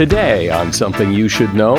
[0.00, 1.76] Today on Something You Should Know,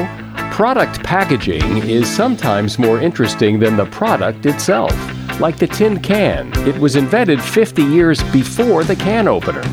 [0.51, 4.91] Product packaging is sometimes more interesting than the product itself.
[5.39, 9.63] Like the tin can, it was invented 50 years before the can opener.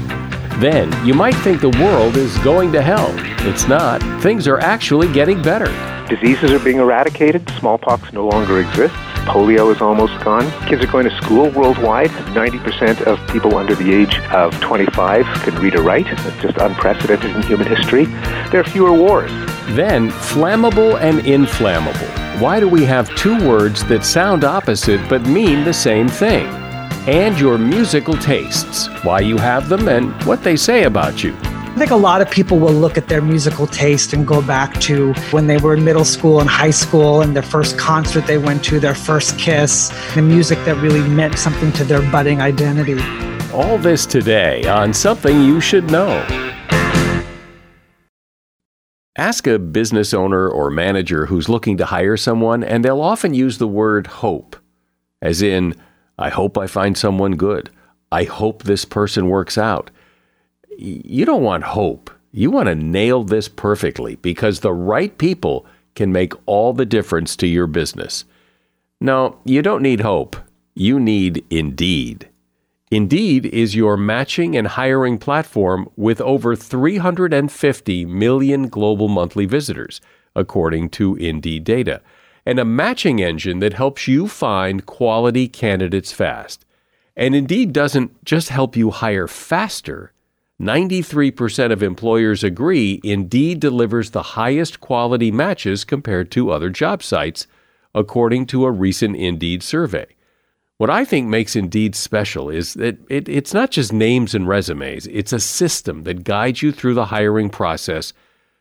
[0.60, 3.12] Then, you might think the world is going to hell.
[3.46, 4.00] It's not.
[4.22, 5.66] Things are actually getting better.
[6.08, 7.46] Diseases are being eradicated.
[7.50, 8.96] Smallpox no longer exists.
[9.28, 10.50] Polio is almost gone.
[10.66, 12.08] Kids are going to school worldwide.
[12.08, 16.06] 90% of people under the age of 25 can read or write.
[16.06, 18.06] It's just unprecedented in human history.
[18.50, 19.30] There are fewer wars.
[19.76, 22.08] Then, flammable and inflammable.
[22.40, 26.46] Why do we have two words that sound opposite but mean the same thing?
[27.06, 31.36] And your musical tastes, why you have them, and what they say about you.
[31.78, 34.80] I think a lot of people will look at their musical taste and go back
[34.80, 38.36] to when they were in middle school and high school and their first concert they
[38.36, 43.00] went to, their first kiss, the music that really meant something to their budding identity.
[43.52, 46.18] All this today on Something You Should Know.
[49.16, 53.58] Ask a business owner or manager who's looking to hire someone, and they'll often use
[53.58, 54.56] the word hope,
[55.22, 55.76] as in,
[56.18, 57.70] I hope I find someone good.
[58.10, 59.92] I hope this person works out.
[60.80, 62.08] You don't want hope.
[62.30, 67.34] You want to nail this perfectly because the right people can make all the difference
[67.36, 68.24] to your business.
[69.00, 70.36] No, you don't need hope.
[70.76, 72.28] You need Indeed.
[72.92, 80.00] Indeed is your matching and hiring platform with over 350 million global monthly visitors,
[80.36, 82.00] according to Indeed data,
[82.46, 86.64] and a matching engine that helps you find quality candidates fast.
[87.16, 90.12] And Indeed doesn't just help you hire faster.
[90.60, 97.46] 93% of employers agree Indeed delivers the highest quality matches compared to other job sites,
[97.94, 100.06] according to a recent Indeed survey.
[100.78, 105.06] What I think makes Indeed special is that it, it's not just names and resumes,
[105.08, 108.12] it's a system that guides you through the hiring process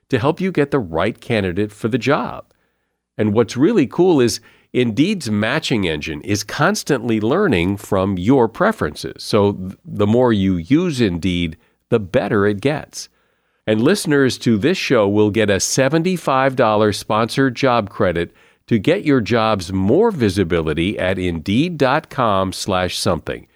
[0.09, 2.46] to help you get the right candidate for the job.
[3.18, 4.40] And what's really cool is
[4.72, 9.24] Indeed's matching engine is constantly learning from your preferences.
[9.24, 11.58] So the more you use Indeed,
[11.89, 13.09] the better it gets.
[13.65, 18.33] And listeners to this show will get a $75 sponsored job credit
[18.67, 23.47] to get your jobs more visibility at indeed.com slash something.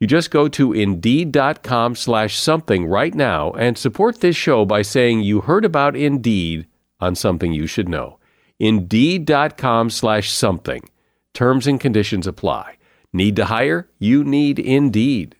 [0.00, 5.20] You just go to indeed.com slash something right now and support this show by saying
[5.20, 6.66] you heard about Indeed
[7.00, 8.18] on something you should know.
[8.58, 10.88] Indeed.com slash something.
[11.34, 12.76] Terms and conditions apply.
[13.12, 13.88] Need to hire?
[13.98, 15.36] You need Indeed.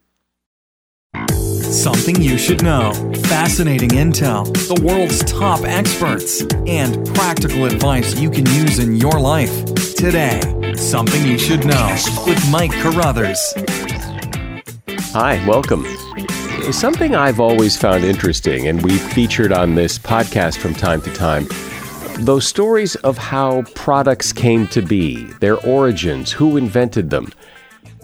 [1.71, 2.93] Something you should know.
[3.29, 9.65] Fascinating intel, the world's top experts, and practical advice you can use in your life.
[9.95, 10.41] Today,
[10.75, 13.55] Something You Should Know with Mike Carruthers.
[15.13, 15.87] Hi, welcome.
[16.73, 21.47] Something I've always found interesting, and we've featured on this podcast from time to time,
[22.19, 27.33] those stories of how products came to be, their origins, who invented them.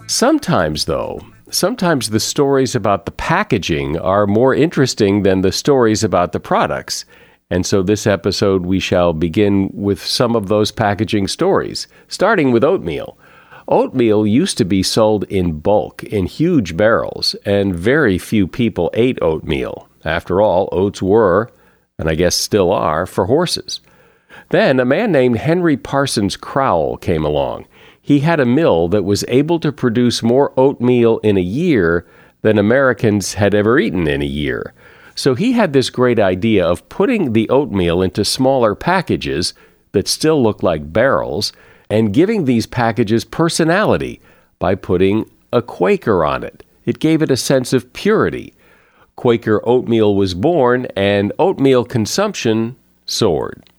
[0.07, 6.31] Sometimes, though, sometimes the stories about the packaging are more interesting than the stories about
[6.31, 7.05] the products.
[7.49, 12.63] And so, this episode, we shall begin with some of those packaging stories, starting with
[12.63, 13.17] oatmeal.
[13.69, 19.17] Oatmeal used to be sold in bulk in huge barrels, and very few people ate
[19.21, 19.89] oatmeal.
[20.03, 21.49] After all, oats were,
[21.97, 23.79] and I guess still are, for horses.
[24.49, 27.65] Then a man named Henry Parsons Crowell came along
[28.07, 32.07] he had a mill that was able to produce more oatmeal in a year
[32.41, 34.73] than Americans had ever eaten in a year.
[35.13, 39.53] So he had this great idea of putting the oatmeal into smaller packages
[39.91, 41.51] that still look like barrels
[41.89, 44.21] and giving these packages personality
[44.57, 46.63] by putting a Quaker on it.
[46.85, 48.53] It gave it a sense of purity.
[49.17, 53.69] Quaker oatmeal was born and oatmeal consumption soared.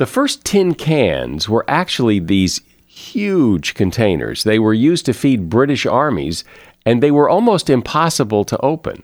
[0.00, 2.60] The first tin cans were actually these
[2.94, 4.44] huge containers.
[4.44, 6.44] They were used to feed British armies,
[6.86, 9.02] and they were almost impossible to open.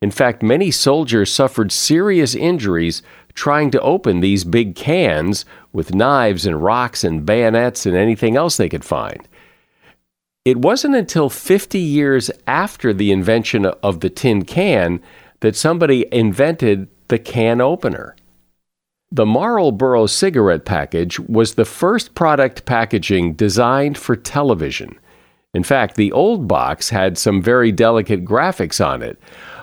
[0.00, 3.02] In fact, many soldiers suffered serious injuries
[3.34, 8.56] trying to open these big cans with knives and rocks and bayonets and anything else
[8.56, 9.26] they could find.
[10.44, 15.00] It wasn't until 50 years after the invention of the tin can
[15.40, 18.14] that somebody invented the can opener.
[19.14, 24.98] The Marlboro cigarette package was the first product packaging designed for television.
[25.52, 29.20] In fact, the old box had some very delicate graphics on it,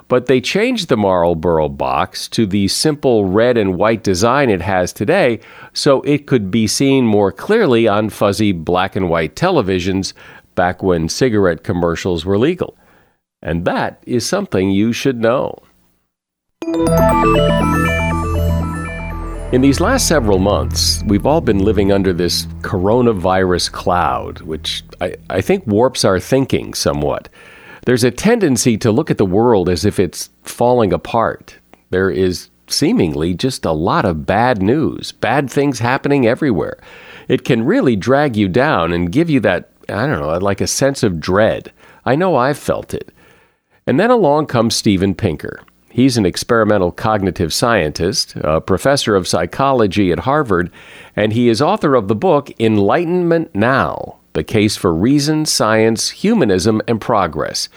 [0.07, 4.93] but they changed the Marlboro box to the simple red and white design it has
[4.93, 5.39] today
[5.73, 10.13] so it could be seen more clearly on fuzzy black and white televisions
[10.53, 12.77] back when cigarette commercials were legal.
[13.41, 15.57] And that is something you should know.
[19.51, 25.15] In these last several months, we've all been living under this coronavirus cloud, which I,
[25.27, 27.29] I, think warps our thinking somewhat.
[27.87, 31.57] There's a tendency to look at the world as if it's falling apart.
[31.89, 36.77] There is seemingly just a lot of bad news, bad things happening everywhere.
[37.27, 40.67] It can really drag you down and give you that, I don't know, like a
[40.67, 41.71] sense of dread.
[42.05, 43.11] I know I've felt it.
[43.87, 45.59] And then along comes Steven Pinker.
[45.91, 50.71] He's an experimental cognitive scientist, a professor of psychology at Harvard,
[51.15, 56.81] and he is author of the book Enlightenment Now The Case for Reason, Science, Humanism,
[56.87, 57.69] and Progress.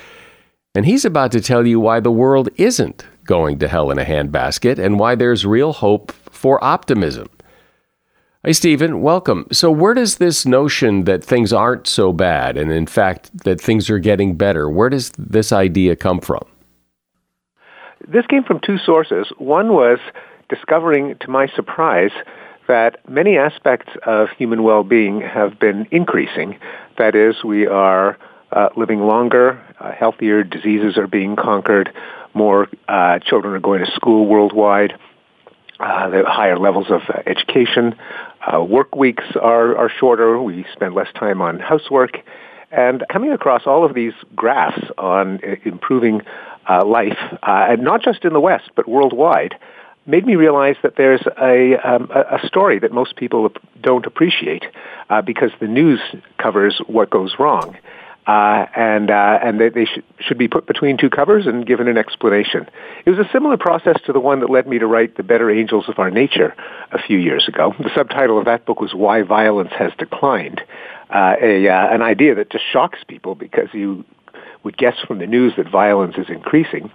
[0.75, 4.05] And he's about to tell you why the world isn't going to hell in a
[4.05, 7.29] handbasket and why there's real hope for optimism.
[8.44, 9.00] Hey, Stephen.
[9.00, 9.47] welcome.
[9.53, 13.88] So, where does this notion that things aren't so bad and, in fact, that things
[13.88, 16.43] are getting better, where does this idea come from?
[18.09, 19.29] This came from two sources.
[19.39, 19.99] One was
[20.49, 22.11] discovering, to my surprise,
[22.69, 26.59] that many aspects of human well-being have been increasing.
[26.99, 28.19] That is, we are
[28.51, 31.93] uh, living longer, uh, healthier, diseases are being conquered,
[32.35, 34.93] more uh, children are going to school worldwide,
[35.81, 37.95] uh, the higher levels of uh, education,
[38.53, 42.19] uh, work weeks are, are shorter, we spend less time on housework,
[42.71, 46.23] and coming across all of these graphs on improving
[46.69, 49.55] uh, life, uh, and not just in the West, but worldwide,
[50.06, 53.50] made me realize that there's a, um, a story that most people
[53.81, 54.64] don't appreciate
[55.11, 56.00] uh, because the news
[56.38, 57.76] covers what goes wrong.
[58.25, 61.88] Uh, and uh, and they, they sh- should be put between two covers and given
[61.88, 62.69] an explanation.
[63.05, 65.50] It was a similar process to the one that led me to write The Better
[65.50, 66.55] Angels of Our Nature
[66.93, 67.75] a few years ago.
[67.81, 70.61] The subtitle of that book was Why Violence Has Declined,
[71.11, 74.05] uh, a, uh, an idea that just shocks people because you
[74.64, 76.91] would guess from the news that violence is increasing.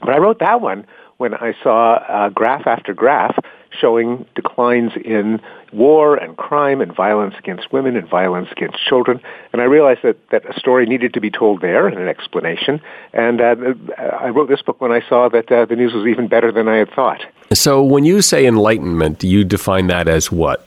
[0.00, 0.86] But I wrote that one
[1.16, 3.38] when I saw uh, graph after graph
[3.80, 5.40] showing declines in
[5.72, 9.20] war and crime and violence against women and violence against children.
[9.52, 12.80] And I realized that, that a story needed to be told there and an explanation.
[13.12, 13.56] And uh,
[13.98, 16.68] I wrote this book when I saw that uh, the news was even better than
[16.68, 17.20] I had thought.
[17.52, 20.66] So when you say enlightenment, you define that as what?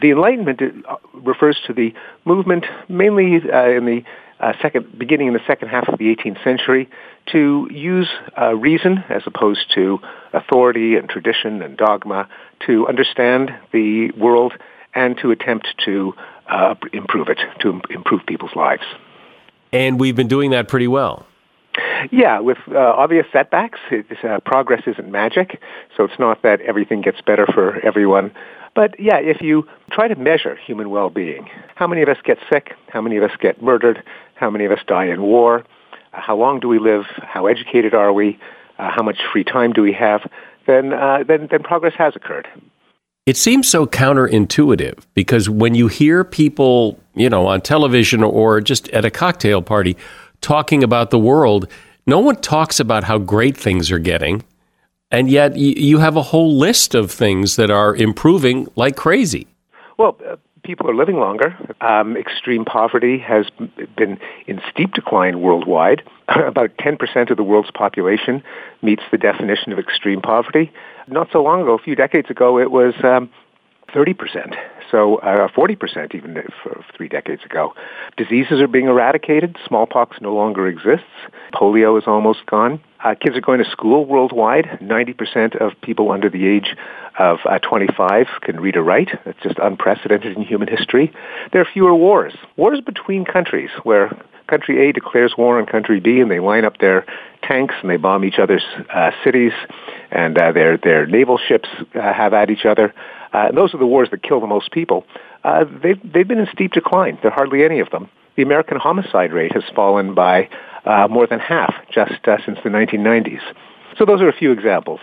[0.00, 1.94] The Enlightenment uh, refers to the
[2.24, 4.04] movement mainly uh, in the
[4.40, 6.88] uh, second, beginning in the second half of the 18th century,
[7.32, 8.08] to use
[8.40, 9.98] uh, reason as opposed to
[10.32, 12.28] authority and tradition and dogma
[12.66, 14.52] to understand the world
[14.94, 16.14] and to attempt to
[16.48, 18.84] uh, improve it, to improve people's lives.
[19.72, 21.26] And we've been doing that pretty well.
[22.10, 23.78] Yeah, with uh, obvious setbacks.
[23.90, 25.60] Uh, progress isn't magic,
[25.96, 28.32] so it's not that everything gets better for everyone
[28.76, 32.74] but yeah, if you try to measure human well-being, how many of us get sick?
[32.88, 34.02] How many of us get murdered?
[34.34, 35.64] How many of us die in war?
[36.12, 37.06] Uh, how long do we live?
[37.22, 38.38] How educated are we?
[38.78, 40.30] Uh, how much free time do we have?
[40.66, 42.46] Then, uh, then, then progress has occurred.
[43.24, 48.88] It seems so counterintuitive because when you hear people, you know, on television or just
[48.90, 49.96] at a cocktail party
[50.42, 51.66] talking about the world,
[52.06, 54.44] no one talks about how great things are getting
[55.10, 59.46] and yet you have a whole list of things that are improving like crazy.
[59.98, 60.36] Well, uh,
[60.66, 61.56] people are living longer.
[61.80, 63.46] Um, extreme poverty has
[63.96, 66.02] been in steep decline worldwide.
[66.28, 68.42] About 10% of the world's population
[68.82, 70.72] meets the definition of extreme poverty.
[71.08, 73.30] Not so long ago, a few decades ago, it was um,
[73.88, 74.56] 30%.
[74.90, 76.42] So uh, 40% even
[76.96, 77.74] three decades ago.
[78.16, 79.56] Diseases are being eradicated.
[79.66, 81.06] Smallpox no longer exists.
[81.52, 82.80] Polio is almost gone.
[83.04, 84.78] Uh, kids are going to school worldwide.
[84.80, 86.76] 90% of people under the age
[87.18, 89.10] of uh, 25 can read or write.
[89.24, 91.12] That's just unprecedented in human history.
[91.52, 92.34] There are fewer wars.
[92.56, 94.10] Wars between countries where
[94.46, 97.04] country A declares war on country B and they line up their
[97.42, 99.52] tanks and they bomb each other's uh, cities
[100.10, 102.94] and uh, their, their naval ships uh, have at each other.
[103.36, 105.04] Uh, those are the wars that kill the most people.
[105.44, 107.18] Uh, they've, they've been in steep decline.
[107.20, 108.08] There are hardly any of them.
[108.36, 110.48] The American homicide rate has fallen by
[110.86, 113.42] uh, more than half just uh, since the 1990s.
[113.98, 115.00] So those are a few examples.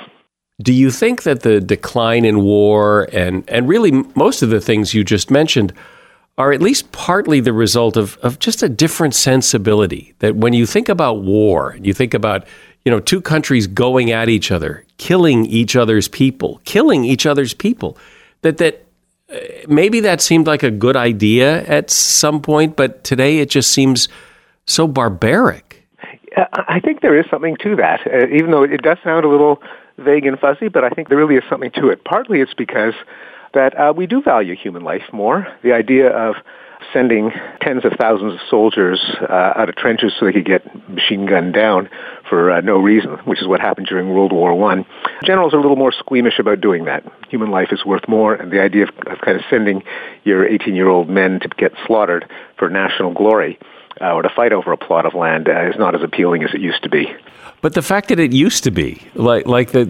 [0.63, 4.95] Do you think that the decline in war and, and really most of the things
[4.95, 5.71] you just mentioned
[6.35, 10.15] are at least partly the result of, of just a different sensibility?
[10.19, 12.47] That when you think about war, you think about
[12.83, 17.53] you know two countries going at each other, killing each other's people, killing each other's
[17.53, 17.97] people,
[18.43, 18.85] that that
[19.31, 23.71] uh, maybe that seemed like a good idea at some point, but today it just
[23.71, 24.07] seems
[24.65, 25.83] so barbaric.
[26.35, 29.61] I think there is something to that, uh, even though it does sound a little
[29.97, 32.03] vague and fuzzy, but I think there really is something to it.
[32.03, 32.93] Partly it's because
[33.53, 35.47] that uh, we do value human life more.
[35.61, 36.35] The idea of
[36.93, 37.31] sending
[37.61, 41.53] tens of thousands of soldiers uh, out of trenches so they could get machine gunned
[41.53, 41.89] down
[42.29, 44.85] for uh, no reason, which is what happened during World War One.
[45.23, 47.03] Generals are a little more squeamish about doing that.
[47.29, 49.83] Human life is worth more, and the idea of, of kind of sending
[50.23, 53.59] your 18-year-old men to get slaughtered for national glory
[54.01, 56.53] uh, or to fight over a plot of land uh, is not as appealing as
[56.53, 57.13] it used to be.
[57.61, 59.81] But the fact that it used to be like like the,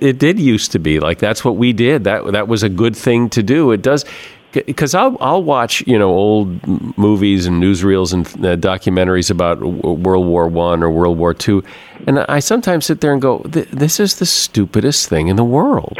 [0.00, 2.04] it did used to be like that's what we did.
[2.04, 3.72] That that was a good thing to do.
[3.72, 4.04] It does
[4.52, 6.66] because I'll I'll watch you know old
[6.98, 11.62] movies and newsreels and uh, documentaries about World War One or World War Two,
[12.06, 15.94] and I sometimes sit there and go, "This is the stupidest thing in the world."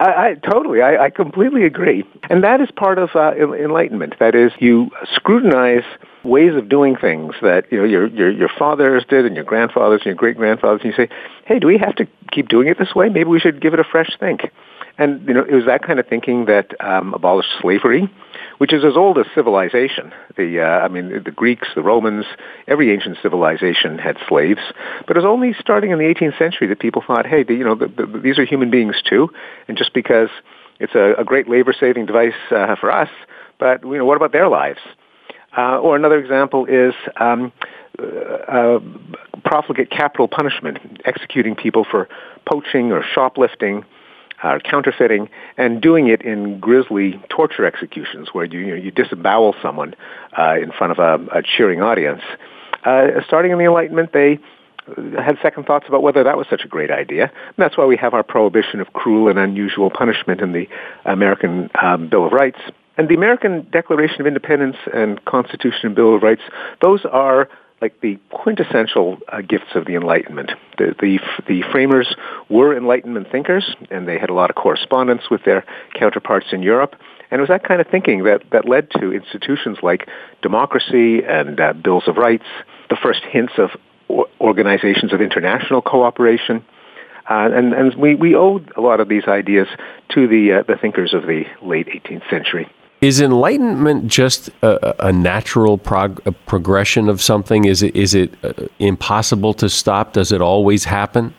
[0.00, 4.14] I, I totally, I, I completely agree, and that is part of uh, enlightenment.
[4.18, 5.84] That is, you scrutinize
[6.22, 10.00] ways of doing things that you know your your your fathers did and your grandfathers
[10.00, 11.12] and your great grandfathers, and you say,
[11.44, 13.08] "Hey, do we have to keep doing it this way?
[13.08, 14.42] Maybe we should give it a fresh think."
[15.00, 18.12] And you know, it was that kind of thinking that um, abolished slavery,
[18.58, 20.12] which is as old as civilization.
[20.36, 22.26] The uh, I mean, the Greeks, the Romans,
[22.68, 24.60] every ancient civilization had slaves,
[25.06, 27.64] but it was only starting in the 18th century that people thought, "Hey, the, you
[27.64, 29.30] know, the, the, these are human beings too,"
[29.68, 30.28] and just because
[30.80, 33.08] it's a, a great labor-saving device uh, for us,
[33.58, 34.80] but you know, what about their lives?
[35.56, 37.52] Uh, or another example is um,
[37.98, 38.80] uh, uh,
[39.44, 42.06] profligate capital punishment, executing people for
[42.46, 43.82] poaching or shoplifting,
[44.42, 49.54] uh, counterfeiting, and doing it in grisly torture executions where you, you, know, you disembowel
[49.62, 49.94] someone
[50.38, 52.22] uh, in front of a, a cheering audience.
[52.84, 54.38] Uh, starting in the Enlightenment, they
[54.96, 57.24] had second thoughts about whether that was such a great idea.
[57.24, 60.68] And that's why we have our prohibition of cruel and unusual punishment in the
[61.04, 62.58] American um, Bill of Rights.
[62.96, 66.42] And the American Declaration of Independence and Constitution and Bill of Rights,
[66.82, 67.48] those are
[67.80, 70.50] like the quintessential uh, gifts of the Enlightenment.
[70.76, 71.18] The, the,
[71.48, 72.14] the framers
[72.48, 76.94] were Enlightenment thinkers, and they had a lot of correspondence with their counterparts in Europe.
[77.30, 80.08] And it was that kind of thinking that, that led to institutions like
[80.42, 82.46] democracy and uh, bills of rights,
[82.90, 83.70] the first hints of
[84.40, 86.64] organizations of international cooperation.
[87.28, 89.68] Uh, and and we, we owe a lot of these ideas
[90.10, 92.68] to the, uh, the thinkers of the late 18th century.
[93.00, 97.64] Is enlightenment just a, a natural prog- a progression of something?
[97.64, 100.12] Is it is it uh, impossible to stop?
[100.12, 101.32] Does it always happen?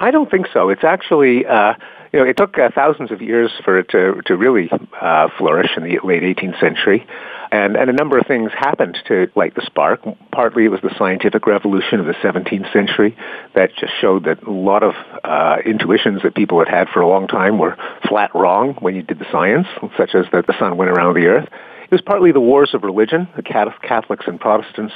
[0.00, 0.70] I don't think so.
[0.70, 1.44] It's actually.
[1.46, 1.74] Uh,
[2.12, 5.70] you know, it took uh, thousands of years for it to to really uh, flourish
[5.76, 7.04] in the late 18th century.
[7.54, 10.00] And, and a number of things happened to light the spark.
[10.32, 13.16] Partly it was the scientific revolution of the 17th century
[13.54, 17.06] that just showed that a lot of uh, intuitions that people had had for a
[17.06, 17.76] long time were
[18.08, 21.26] flat wrong when you did the science, such as that the sun went around the
[21.26, 21.48] earth.
[21.84, 23.28] It was partly the wars of religion.
[23.36, 24.94] The Catholics and Protestants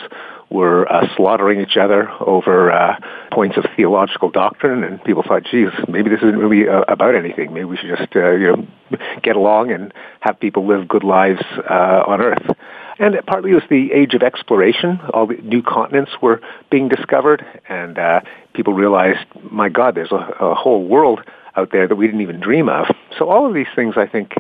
[0.51, 2.97] were uh, slaughtering each other over uh,
[3.31, 7.53] points of theological doctrine, and people thought, "Geez, maybe this isn't really uh, about anything.
[7.53, 11.43] Maybe we should just, uh, you know, get along and have people live good lives
[11.69, 12.57] uh, on Earth."
[12.99, 14.99] And partly it was the age of exploration.
[15.13, 16.41] All the new continents were
[16.71, 18.21] being discovered, and uh,
[18.55, 21.21] people realized, "My God, there's a, a whole world
[21.55, 22.87] out there that we didn't even dream of."
[23.19, 24.33] So all of these things, I think,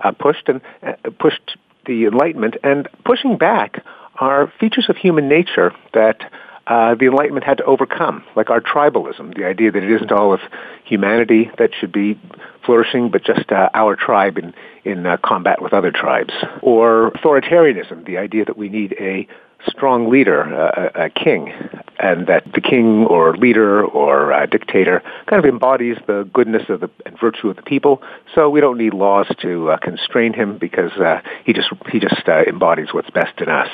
[0.00, 1.56] uh, pushed and uh, pushed
[1.86, 3.84] the Enlightenment, and pushing back
[4.16, 6.30] are features of human nature that
[6.66, 10.32] uh, the Enlightenment had to overcome, like our tribalism, the idea that it isn't all
[10.32, 10.40] of
[10.84, 12.18] humanity that should be
[12.64, 16.32] flourishing, but just uh, our tribe in, in uh, combat with other tribes.
[16.62, 19.28] Or authoritarianism, the idea that we need a
[19.66, 21.52] strong leader, a, a, king,
[21.98, 26.80] and that the king or leader or uh, dictator kind of embodies the goodness of
[26.80, 28.02] the and virtue of the people.
[28.34, 32.28] So we don't need laws to uh, constrain him because uh, he just he just
[32.28, 33.70] uh, embodies what's best in us,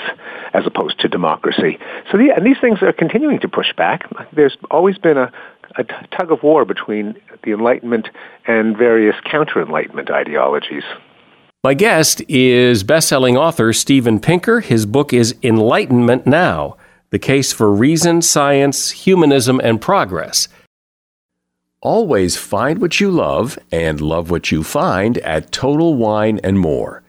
[0.52, 1.78] as opposed to democracy.
[2.11, 4.09] So the, and these things are continuing to push back.
[4.32, 5.32] There's always been a
[5.78, 8.09] a tug of war between the Enlightenment
[8.47, 10.82] and various counter-Enlightenment ideologies.
[11.62, 14.61] My guest is best-selling author Steven Pinker.
[14.61, 16.79] His book is Enlightenment Now:
[17.11, 20.49] The Case for Reason, Science, Humanism and Progress.
[21.83, 27.02] Always find what you love and love what you find at Total Wine and More.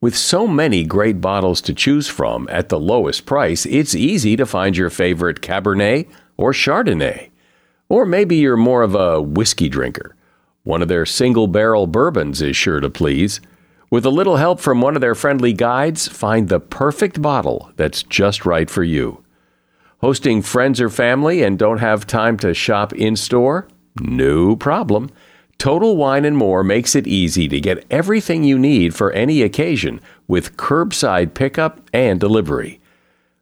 [0.00, 4.46] With so many great bottles to choose from at the lowest price, it's easy to
[4.46, 7.28] find your favorite Cabernet or Chardonnay.
[7.90, 10.16] Or maybe you're more of a whiskey drinker.
[10.62, 13.42] One of their single barrel bourbons is sure to please.
[13.90, 18.02] With a little help from one of their friendly guides, find the perfect bottle that's
[18.02, 19.24] just right for you.
[20.00, 23.66] Hosting friends or family and don't have time to shop in store?
[23.98, 25.10] No problem.
[25.56, 30.02] Total Wine and More makes it easy to get everything you need for any occasion
[30.28, 32.80] with curbside pickup and delivery.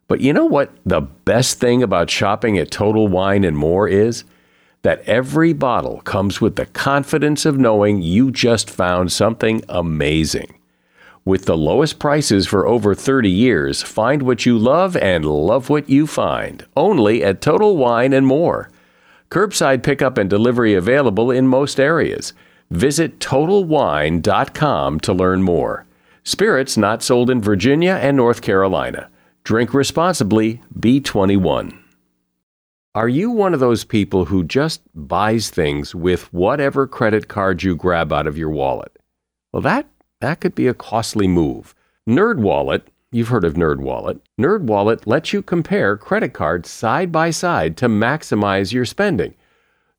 [0.06, 4.22] But you know what the best thing about shopping at Total Wine and More is?
[4.86, 10.58] That every bottle comes with the confidence of knowing you just found something amazing.
[11.24, 15.90] With the lowest prices for over 30 years, find what you love and love what
[15.90, 16.64] you find.
[16.76, 18.70] Only at Total Wine and More.
[19.28, 22.32] Curbside pickup and delivery available in most areas.
[22.70, 25.84] Visit TotalWine.com to learn more.
[26.22, 29.08] Spirits not sold in Virginia and North Carolina.
[29.42, 31.76] Drink responsibly, B21.
[32.96, 37.76] Are you one of those people who just buys things with whatever credit card you
[37.76, 38.98] grab out of your wallet?
[39.52, 39.86] Well, that,
[40.22, 41.74] that could be a costly move.
[42.08, 44.20] NerdWallet You've heard of NerdWallet.
[44.40, 49.34] NerdWallet lets you compare credit cards side by side to maximize your spending.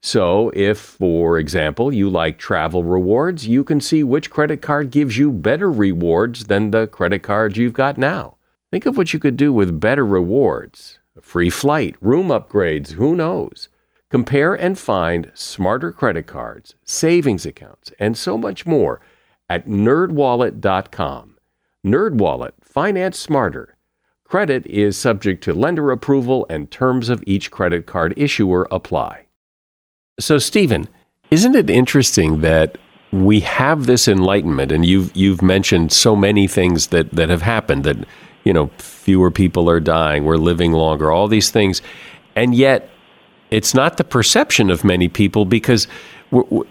[0.01, 5.19] So, if, for example, you like travel rewards, you can see which credit card gives
[5.19, 8.37] you better rewards than the credit card you've got now.
[8.71, 13.69] Think of what you could do with better rewards free flight, room upgrades, who knows?
[14.09, 19.01] Compare and find smarter credit cards, savings accounts, and so much more
[19.49, 21.37] at nerdwallet.com.
[21.85, 23.77] NerdWallet Finance smarter.
[24.23, 29.25] Credit is subject to lender approval and terms of each credit card issuer apply.
[30.19, 30.87] So, Stephen,
[31.31, 32.77] isn't it interesting that
[33.11, 37.83] we have this enlightenment, and you've you've mentioned so many things that that have happened
[37.85, 38.05] that
[38.47, 41.81] you know fewer people are dying, we're living longer, all these things,
[42.35, 42.89] and yet
[43.51, 45.87] it's not the perception of many people because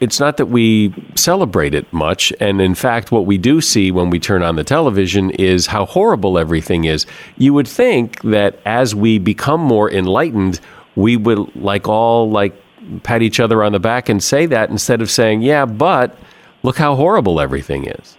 [0.00, 2.32] it's not that we celebrate it much.
[2.40, 5.86] And in fact, what we do see when we turn on the television is how
[5.86, 7.06] horrible everything is.
[7.38, 10.60] You would think that as we become more enlightened,
[10.94, 12.54] we would like all like
[13.02, 16.18] pat each other on the back and say that instead of saying, yeah, but
[16.62, 18.16] look how horrible everything is.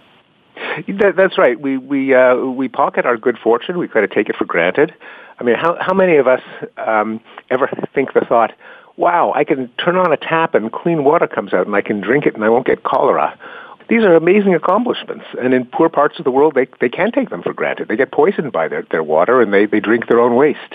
[0.86, 1.60] That, that's right.
[1.60, 3.78] We we uh, we pocket our good fortune.
[3.78, 4.94] We kind of take it for granted.
[5.38, 6.42] I mean, how how many of us
[6.76, 8.52] um, ever think the thought,
[8.96, 12.00] wow, I can turn on a tap and clean water comes out and I can
[12.00, 13.38] drink it and I won't get cholera.
[13.88, 15.24] These are amazing accomplishments.
[15.40, 17.88] And in poor parts of the world, they, they can take them for granted.
[17.88, 20.74] They get poisoned by their, their water and they, they drink their own waste.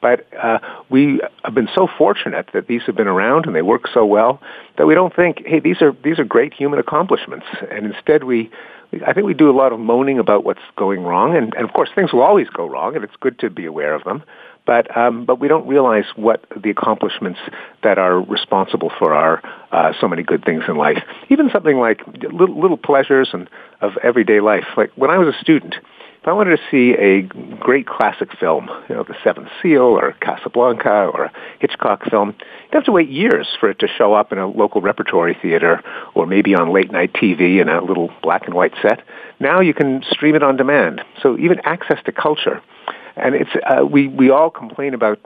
[0.00, 3.88] But uh, we have been so fortunate that these have been around and they work
[3.92, 4.40] so well
[4.76, 7.46] that we don't think, hey, these are, these are great human accomplishments.
[7.70, 8.50] And instead we,
[9.06, 11.36] I think we do a lot of moaning about what's going wrong.
[11.36, 13.94] And, and of course, things will always go wrong and it's good to be aware
[13.94, 14.22] of them
[14.66, 17.40] but um, but we don't realize what the accomplishments
[17.82, 21.02] that are responsible for our uh, so many good things in life.
[21.30, 23.48] Even something like little, little pleasures and
[23.80, 24.64] of everyday life.
[24.76, 25.74] Like when I was a student,
[26.22, 27.22] if I wanted to see a
[27.58, 32.74] great classic film, you know, The Seventh Seal or Casablanca or a Hitchcock film, you'd
[32.74, 35.82] have to wait years for it to show up in a local repertory theater
[36.14, 39.02] or maybe on late night TV in a little black and white set.
[39.40, 41.02] Now you can stream it on demand.
[41.20, 42.62] So even access to culture
[43.16, 45.18] and it's uh, we we all complain about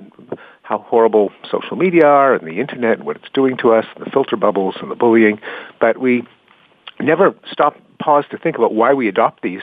[0.62, 4.04] how horrible social media are and the internet and what it's doing to us, and
[4.04, 5.40] the filter bubbles and the bullying,
[5.80, 6.24] but we
[6.98, 9.62] never stop pause to think about why we adopt these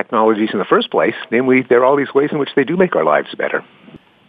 [0.00, 1.14] technologies in the first place.
[1.30, 3.64] Namely, there are all these ways in which they do make our lives better.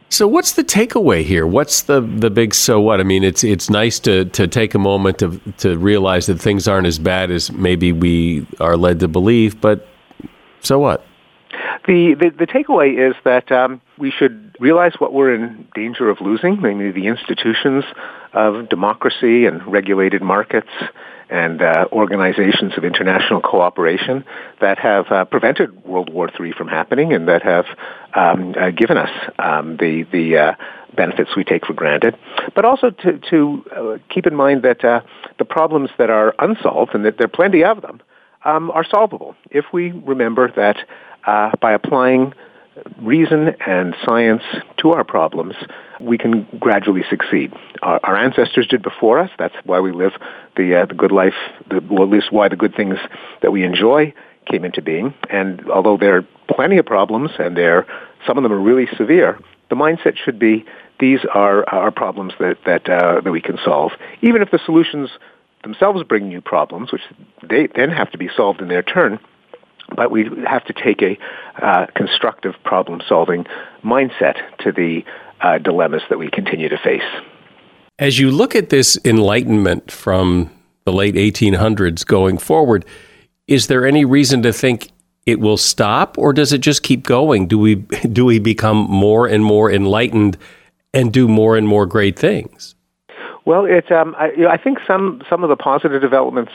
[0.09, 1.47] So what's the takeaway here?
[1.47, 2.99] What's the the big so what?
[2.99, 6.67] I mean, it's it's nice to to take a moment to to realize that things
[6.67, 9.87] aren't as bad as maybe we are led to believe, but
[10.59, 11.05] so what?
[11.87, 16.21] The, the, the takeaway is that um, we should realize what we're in danger of
[16.21, 17.83] losing, namely the institutions
[18.33, 20.69] of democracy and regulated markets
[21.31, 24.23] and uh, organizations of international cooperation
[24.59, 27.65] that have uh, prevented World War III from happening and that have
[28.13, 30.55] um, uh, given us um, the the uh,
[30.95, 32.17] benefits we take for granted,
[32.53, 34.99] but also to, to uh, keep in mind that uh,
[35.39, 38.01] the problems that are unsolved and that there are plenty of them
[38.43, 39.33] um, are solvable.
[39.49, 40.77] If we remember that
[41.61, 42.33] by applying
[43.01, 44.43] reason and science
[44.77, 45.55] to our problems,
[45.99, 47.53] we can gradually succeed.
[47.81, 49.29] Our, our ancestors did before us.
[49.37, 50.13] That's why we live
[50.55, 51.33] the uh, the good life.
[51.69, 52.97] The, well, at least why the good things
[53.41, 54.13] that we enjoy
[54.49, 55.13] came into being.
[55.29, 57.85] And although there are plenty of problems, and there
[58.25, 59.39] some of them are really severe,
[59.69, 60.65] the mindset should be
[60.99, 63.91] these are our problems that that uh, that we can solve,
[64.21, 65.09] even if the solutions
[65.63, 67.01] themselves bring new problems, which
[67.47, 69.19] they then have to be solved in their turn
[69.95, 71.17] but we have to take a
[71.61, 73.45] uh, constructive problem-solving
[73.83, 75.03] mindset to the
[75.41, 77.01] uh, dilemmas that we continue to face.
[77.99, 80.49] As you look at this enlightenment from
[80.85, 82.85] the late 1800s going forward,
[83.47, 84.89] is there any reason to think
[85.25, 87.47] it will stop, or does it just keep going?
[87.47, 87.75] Do we
[88.11, 90.37] do we become more and more enlightened
[90.93, 92.75] and do more and more great things?
[93.45, 96.51] Well, it's um, I, you know, I think some some of the positive developments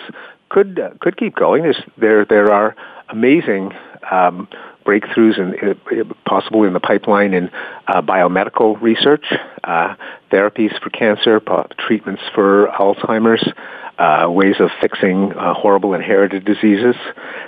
[0.48, 1.62] could uh, could keep going.
[1.62, 2.74] There's, there there are
[3.08, 3.72] amazing
[4.10, 4.48] um,
[4.84, 7.50] breakthroughs and uh, possible in the pipeline in
[7.88, 9.24] uh, biomedical research,
[9.64, 9.94] uh,
[10.30, 11.40] therapies for cancer,
[11.78, 13.46] treatments for Alzheimer's,
[13.98, 16.94] uh, ways of fixing uh, horrible inherited diseases.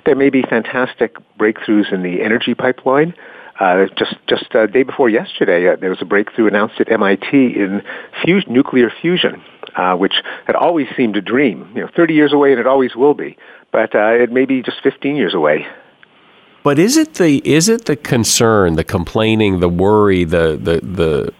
[0.04, 3.14] There may be fantastic breakthroughs in the energy pipeline.
[3.60, 7.82] Uh, just just day before yesterday, there was a breakthrough announced at MIT in
[8.24, 9.42] fusion, nuclear fusion,
[9.76, 10.14] uh, which
[10.46, 11.70] had always seemed a dream.
[11.74, 13.36] You know, 30 years away, and it always will be.
[13.72, 15.66] But uh, it may be just 15 years away.
[16.62, 21.32] But is it the is it the concern, the complaining, the worry, the the the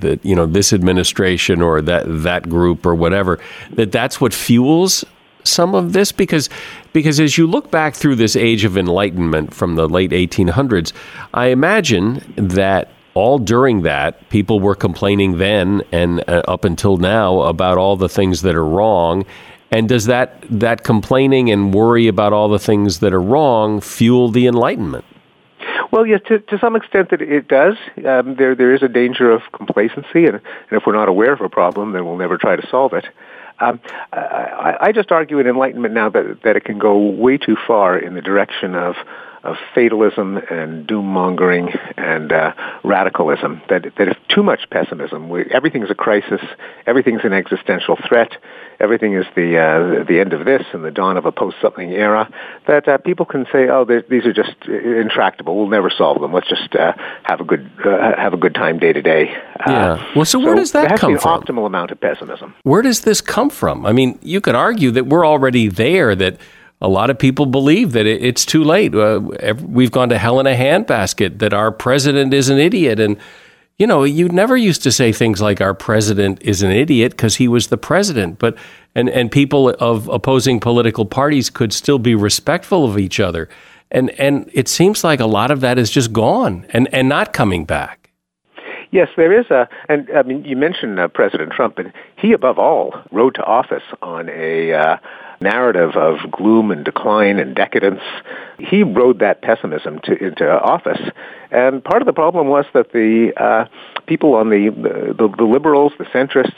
[0.00, 3.38] that you know this administration or that that group or whatever
[3.72, 5.04] that that's what fuels
[5.44, 6.48] some of this because
[6.92, 10.92] because as you look back through this age of enlightenment from the late 1800s
[11.34, 17.40] i imagine that all during that people were complaining then and uh, up until now
[17.40, 19.24] about all the things that are wrong
[19.70, 24.30] and does that that complaining and worry about all the things that are wrong fuel
[24.30, 25.04] the enlightenment
[25.92, 27.74] well, yes, to, to some extent that it does.
[28.06, 31.40] Um, there, there is a danger of complacency, and, and if we're not aware of
[31.40, 33.06] a problem, then we'll never try to solve it.
[33.58, 33.80] Um,
[34.12, 37.98] I, I just argue in Enlightenment now that, that it can go way too far
[37.98, 38.94] in the direction of
[39.42, 42.52] of fatalism and doom mongering and uh,
[42.84, 43.62] radicalism.
[43.68, 46.40] That that if too much pessimism, we, everything's a crisis,
[46.86, 48.32] everything's an existential threat,
[48.80, 51.90] everything is the uh, the end of this and the dawn of a post something
[51.90, 52.28] era.
[52.66, 55.56] That uh, people can say, oh, these are just intractable.
[55.56, 56.32] We'll never solve them.
[56.32, 59.34] Let's just uh, have a good uh, have a good time day to day.
[59.66, 60.12] Uh, yeah.
[60.14, 61.42] Well, so where so does that come from?
[61.42, 62.54] Optimal amount of pessimism.
[62.64, 63.86] Where does this come from?
[63.86, 66.14] I mean, you could argue that we're already there.
[66.14, 66.38] That
[66.80, 68.94] a lot of people believe that it's too late.
[68.94, 69.20] Uh,
[69.62, 72.98] we've gone to hell in a handbasket, that our president is an idiot.
[72.98, 73.18] And,
[73.78, 77.36] you know, you never used to say things like our president is an idiot because
[77.36, 78.38] he was the president.
[78.38, 78.56] But,
[78.94, 83.48] and, and people of opposing political parties could still be respectful of each other.
[83.90, 87.32] And, and it seems like a lot of that is just gone and, and not
[87.32, 88.10] coming back.
[88.92, 92.58] Yes, there is a, and I mean, you mentioned uh, President Trump, and he, above
[92.58, 94.96] all, rode to office on a uh,
[95.40, 98.02] narrative of gloom and decline and decadence.
[98.58, 101.00] He rode that pessimism to, into office.
[101.50, 103.64] And part of the problem was that the uh,
[104.06, 104.68] people on the,
[105.16, 106.52] the, the liberals, the centrists,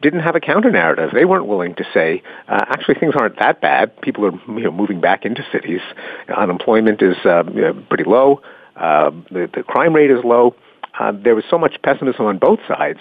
[0.00, 1.10] didn't have a counter narrative.
[1.12, 4.00] They weren't willing to say, uh, actually, things aren't that bad.
[4.00, 5.80] People are you know, moving back into cities.
[6.28, 7.42] Unemployment is uh,
[7.88, 8.40] pretty low.
[8.76, 10.54] Uh, the, the crime rate is low.
[10.98, 13.00] Uh, there was so much pessimism on both sides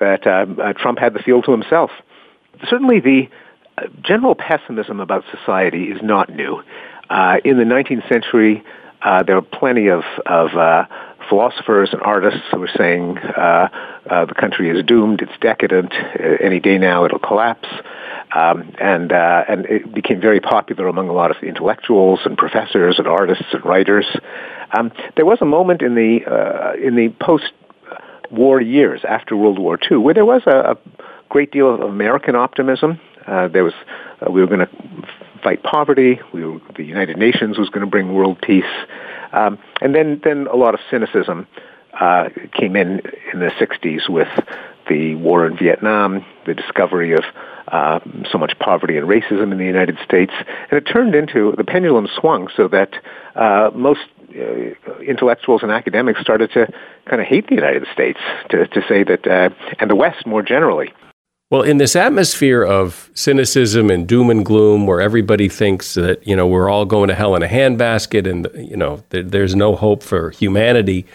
[0.00, 1.90] that uh, uh, Trump had the field to himself.
[2.68, 3.28] Certainly, the
[4.02, 6.62] general pessimism about society is not new.
[7.10, 8.64] Uh, in the 19th century,
[9.02, 10.86] uh, there were plenty of, of uh,
[11.28, 13.68] philosophers and artists who were saying uh,
[14.08, 17.68] uh, the country is doomed, it's decadent, uh, any day now it'll collapse.
[18.34, 23.06] Um, and, and it became very popular among a lot of intellectuals and professors and
[23.06, 24.06] artists and writers.
[24.76, 29.98] Um, there was a moment in the, in the post-war years after World War II
[29.98, 30.76] where there was a, a
[31.28, 33.74] great deal of American optimism uh, there was
[34.20, 34.68] uh, we were going to
[35.42, 36.20] fight poverty.
[36.32, 38.64] We were, the United Nations was going to bring world peace,
[39.32, 41.46] um, and then then a lot of cynicism
[41.98, 43.00] uh, came in
[43.32, 44.28] in the '60s with
[44.88, 47.24] the war in Vietnam, the discovery of
[47.68, 50.32] uh, so much poverty and racism in the United States,
[50.70, 52.90] and it turned into the pendulum swung so that
[53.34, 54.00] uh, most
[54.36, 56.66] uh, intellectuals and academics started to
[57.08, 58.18] kind of hate the United States,
[58.50, 60.92] to, to say that, uh, and the West more generally,
[61.54, 66.34] well, in this atmosphere of cynicism and doom and gloom, where everybody thinks that you
[66.34, 70.02] know we're all going to hell in a handbasket, and you know there's no hope
[70.02, 71.06] for humanity,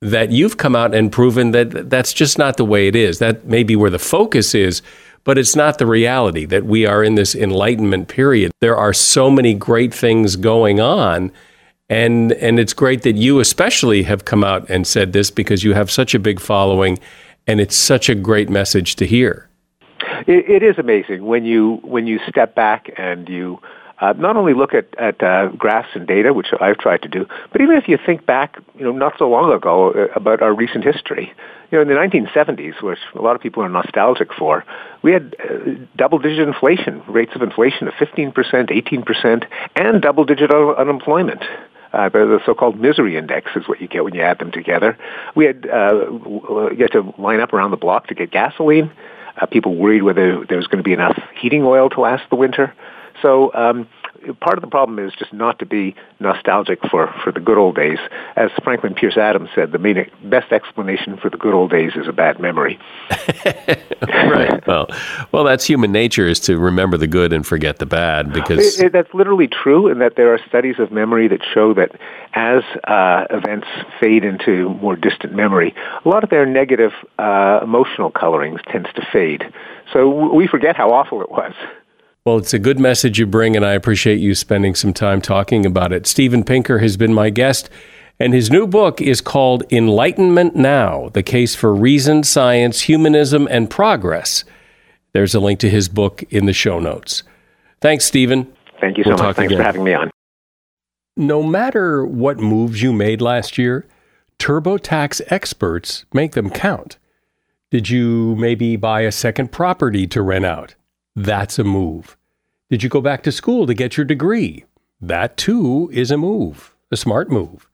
[0.00, 3.18] that you've come out and proven that that's just not the way it is.
[3.18, 4.82] That may be where the focus is,
[5.24, 6.44] but it's not the reality.
[6.44, 8.52] That we are in this enlightenment period.
[8.60, 11.32] There are so many great things going on.
[11.88, 15.74] And, and it's great that you especially have come out and said this because you
[15.74, 17.00] have such a big following
[17.48, 19.48] and it's such a great message to hear
[20.26, 23.60] it, it is amazing when you when you step back and you
[24.02, 27.24] uh, not only look at, at uh, graphs and data, which I've tried to do,
[27.52, 30.52] but even if you think back, you know, not so long ago uh, about our
[30.52, 31.32] recent history,
[31.70, 34.64] you know, in the 1970s, which a lot of people are nostalgic for,
[35.02, 39.44] we had uh, double-digit inflation, rates of inflation of 15%, 18%,
[39.76, 41.42] and double-digit un- unemployment.
[41.92, 44.98] Uh, the, so-called misery index is what you get when you add them together.
[45.36, 48.90] We had uh, you had to line up around the block to get gasoline.
[49.40, 52.36] Uh, people worried whether there was going to be enough heating oil to last the
[52.36, 52.74] winter.
[53.20, 53.88] So um,
[54.40, 57.76] part of the problem is just not to be nostalgic for, for the good old
[57.76, 57.98] days.
[58.36, 62.08] As Franklin Pierce Adams said, the main, best explanation for the good old days is
[62.08, 62.78] a bad memory.
[64.02, 64.66] right.
[64.66, 64.88] Well,
[65.32, 68.86] well, that's human nature is to remember the good and forget the bad because it,
[68.86, 71.92] it, that's literally true, and that there are studies of memory that show that
[72.34, 73.66] as uh, events
[74.00, 79.06] fade into more distant memory, a lot of their negative uh, emotional colorings tends to
[79.12, 79.44] fade.
[79.92, 81.52] So we forget how awful it was.
[82.24, 85.66] Well, it's a good message you bring, and I appreciate you spending some time talking
[85.66, 86.06] about it.
[86.06, 87.68] Steven Pinker has been my guest,
[88.20, 93.68] and his new book is called Enlightenment Now The Case for Reason, Science, Humanism, and
[93.68, 94.44] Progress.
[95.12, 97.24] There's a link to his book in the show notes.
[97.80, 98.52] Thanks, Steven.
[98.80, 99.36] Thank you so we'll much.
[99.36, 99.58] Thanks again.
[99.58, 100.10] for having me on.
[101.16, 103.88] No matter what moves you made last year,
[104.38, 106.98] TurboTax experts make them count.
[107.72, 110.76] Did you maybe buy a second property to rent out?
[111.14, 112.16] That's a move.
[112.70, 114.64] Did you go back to school to get your degree?
[115.00, 117.68] That too is a move, a smart move.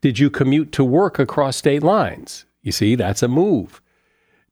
[0.00, 2.44] Did you commute to work across state lines?
[2.60, 3.80] You see, that's a move.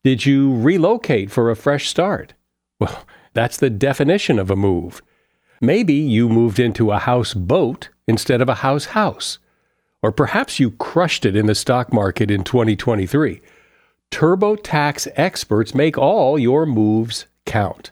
[0.03, 2.33] Did you relocate for a fresh start?
[2.79, 5.01] Well, that's the definition of a move.
[5.59, 9.39] Maybe you moved into a house boat instead of a house house.
[10.01, 13.41] Or perhaps you crushed it in the stock market in 2023.
[14.09, 17.91] TurboTax experts make all your moves count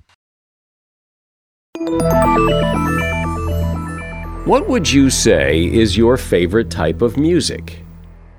[4.45, 7.83] What would you say is your favorite type of music?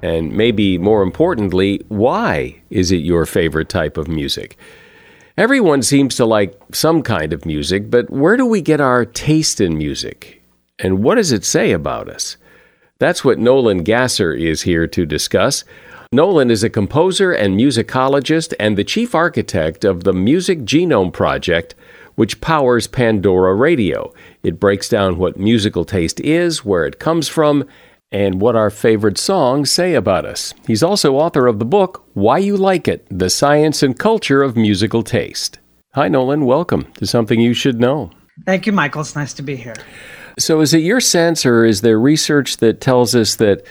[0.03, 4.59] And maybe more importantly, why is it your favorite type of music?
[5.37, 9.61] Everyone seems to like some kind of music, but where do we get our taste
[9.61, 10.43] in music?
[10.79, 12.37] And what does it say about us?
[12.99, 15.65] That's what Nolan Gasser is here to discuss.
[16.13, 21.75] Nolan is a composer and musicologist and the chief architect of the Music Genome Project,
[22.15, 24.13] which powers Pandora Radio.
[24.43, 27.67] It breaks down what musical taste is, where it comes from,
[28.11, 30.53] and what our favorite songs say about us.
[30.67, 34.57] He's also author of the book Why You Like It The Science and Culture of
[34.57, 35.59] Musical Taste.
[35.95, 36.45] Hi, Nolan.
[36.45, 38.11] Welcome to Something You Should Know.
[38.47, 39.03] Thank you, Michael.
[39.03, 39.77] It's nice to be here.
[40.39, 43.67] So, is it your sense, or is there research that tells us that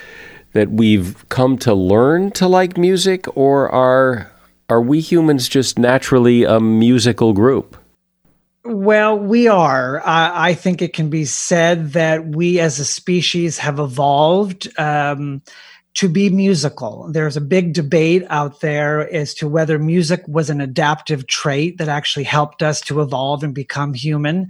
[0.54, 4.32] that we've come to learn to like music, or are
[4.70, 7.78] are we humans just naturally a musical group?
[8.64, 10.06] Well, we are.
[10.06, 15.42] I, I, think it can be said that we as a species have evolved um,
[15.96, 17.08] to be musical.
[17.12, 21.90] There's a big debate out there as to whether music was an adaptive trait that
[21.90, 24.50] actually helped us to evolve and become human.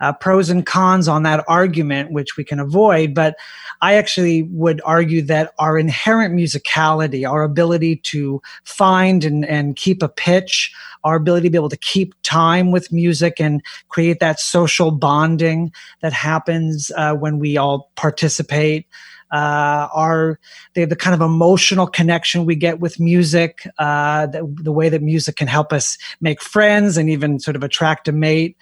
[0.00, 3.14] Uh, pros and cons on that argument, which we can avoid.
[3.14, 3.36] But
[3.80, 10.02] I actually would argue that our inherent musicality, our ability to find and, and keep
[10.02, 10.72] a pitch,
[11.04, 15.72] our ability to be able to keep time with music and create that social bonding
[16.00, 18.86] that happens uh, when we all participate
[19.30, 20.38] uh, our
[20.74, 25.02] the, the kind of emotional connection we get with music, uh, the, the way that
[25.02, 28.56] music can help us make friends and even sort of attract a mate.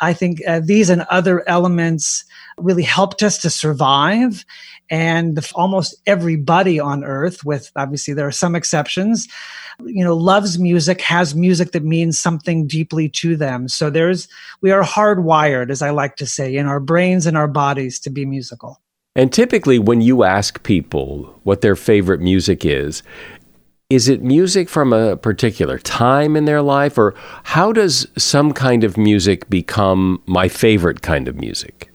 [0.00, 2.24] I think uh, these and other elements
[2.58, 4.44] really helped us to survive.
[4.90, 9.26] And the, almost everybody on earth, with obviously there are some exceptions,
[9.86, 13.68] you know, loves music, has music that means something deeply to them.
[13.68, 14.28] So there's,
[14.60, 18.10] we are hardwired, as I like to say, in our brains and our bodies to
[18.10, 18.81] be musical.
[19.14, 23.02] And typically, when you ask people what their favorite music is,
[23.90, 28.84] is it music from a particular time in their life, or how does some kind
[28.84, 31.91] of music become my favorite kind of music?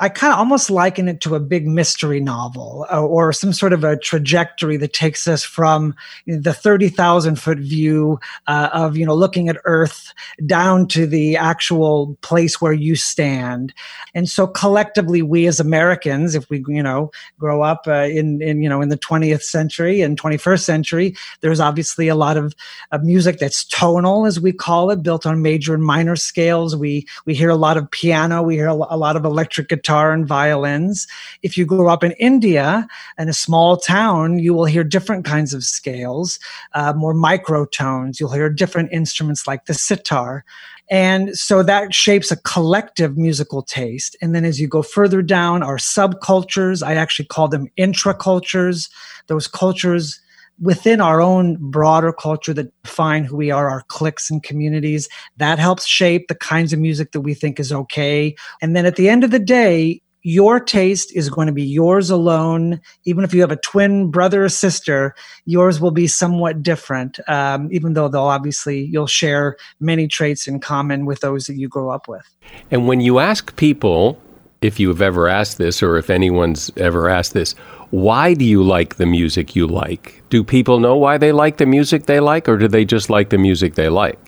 [0.00, 3.72] I kind of almost liken it to a big mystery novel uh, or some sort
[3.72, 5.94] of a trajectory that takes us from
[6.26, 10.12] the 30,000 foot view uh, of, you know, looking at Earth
[10.46, 13.74] down to the actual place where you stand.
[14.14, 18.62] And so collectively, we as Americans, if we, you know, grow up uh, in, in,
[18.62, 22.54] you know, in the 20th century and 21st century, there's obviously a lot of,
[22.92, 26.76] of music that's tonal, as we call it, built on major and minor scales.
[26.76, 30.12] We, we hear a lot of piano, we hear a lot of electric guitar guitar
[30.12, 31.06] and violins.
[31.42, 32.86] If you grew up in India
[33.18, 36.38] in a small town, you will hear different kinds of scales,
[36.74, 38.20] uh, more microtones.
[38.20, 40.44] You'll hear different instruments like the sitar.
[40.90, 44.14] And so that shapes a collective musical taste.
[44.20, 48.90] And then as you go further down, our subcultures, I actually call them intracultures,
[49.26, 50.20] those cultures
[50.60, 55.08] within our own broader culture that define who we are, our cliques and communities.
[55.36, 58.34] That helps shape the kinds of music that we think is okay.
[58.60, 62.10] And then at the end of the day, your taste is going to be yours
[62.10, 62.80] alone.
[63.04, 65.14] Even if you have a twin brother or sister,
[65.46, 70.60] yours will be somewhat different, um, even though they'll obviously, you'll share many traits in
[70.60, 72.28] common with those that you grow up with.
[72.70, 74.20] And when you ask people,
[74.60, 77.54] if you have ever asked this or if anyone's ever asked this,
[77.90, 80.22] why do you like the music you like?
[80.30, 83.30] Do people know why they like the music they like, or do they just like
[83.30, 84.18] the music they like?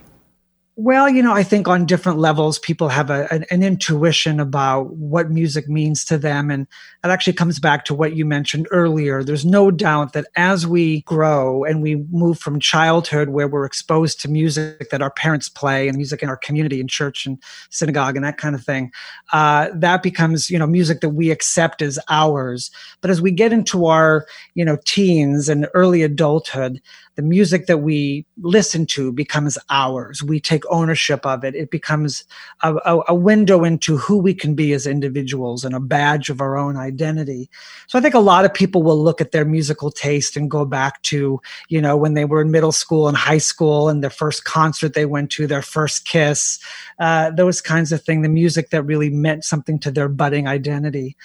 [0.82, 4.94] Well, you know, I think on different levels, people have a, an, an, intuition about
[4.94, 6.50] what music means to them.
[6.50, 6.66] And
[7.02, 9.22] that actually comes back to what you mentioned earlier.
[9.22, 14.22] There's no doubt that as we grow and we move from childhood, where we're exposed
[14.22, 17.36] to music that our parents play and music in our community and church and
[17.68, 18.90] synagogue and that kind of thing,
[19.34, 22.70] uh, that becomes, you know, music that we accept as ours.
[23.02, 26.80] But as we get into our, you know, teens and early adulthood,
[27.16, 30.22] the music that we listen to becomes ours.
[30.22, 31.54] We take ownership of it.
[31.54, 32.24] It becomes
[32.62, 36.40] a, a, a, window into who we can be as individuals and a badge of
[36.40, 37.50] our own identity.
[37.88, 40.64] So I think a lot of people will look at their musical taste and go
[40.64, 44.10] back to, you know, when they were in middle school and high school and their
[44.10, 46.58] first concert they went to, their first kiss,
[47.00, 51.16] uh, those kinds of things, the music that really meant something to their budding identity.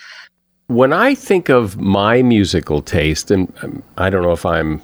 [0.68, 4.82] When I think of my musical taste, and um, I don't know if I'm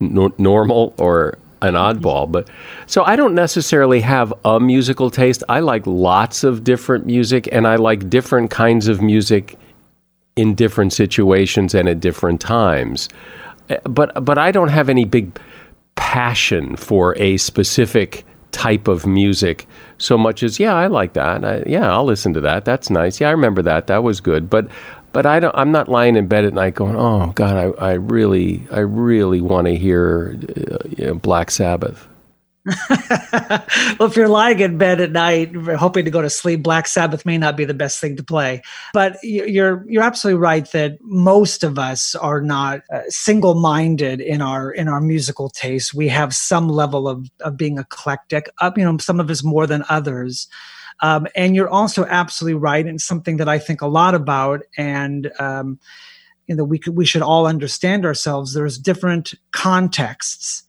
[0.00, 2.30] normal or an oddball.
[2.30, 2.48] But
[2.86, 5.42] so I don't necessarily have a musical taste.
[5.48, 9.58] I like lots of different music and I like different kinds of music
[10.36, 13.08] in different situations and at different times.
[13.70, 15.38] Eh, but but I don't have any big
[15.96, 19.66] passion for a specific type of music
[19.98, 23.20] so much as yeah I like that I, yeah I'll listen to that that's nice
[23.20, 24.68] yeah I remember that that was good but
[25.14, 27.92] but I don't, I'm not lying in bed at night going, oh God, I, I
[27.92, 30.36] really, I really want to hear
[30.70, 32.06] uh, you know, Black Sabbath.
[32.90, 37.26] well, if you're lying in bed at night hoping to go to sleep, Black Sabbath
[37.26, 38.62] may not be the best thing to play.
[38.94, 44.70] But you're you're absolutely right that most of us are not uh, single-minded in our
[44.70, 45.92] in our musical taste.
[45.92, 48.48] We have some level of of being eclectic.
[48.62, 50.48] Up, you know, some of us more than others.
[51.00, 55.30] Um, and you're also absolutely right, and something that I think a lot about, and
[55.38, 55.78] um,
[56.46, 58.54] you know, we could, we should all understand ourselves.
[58.54, 60.62] There's different contexts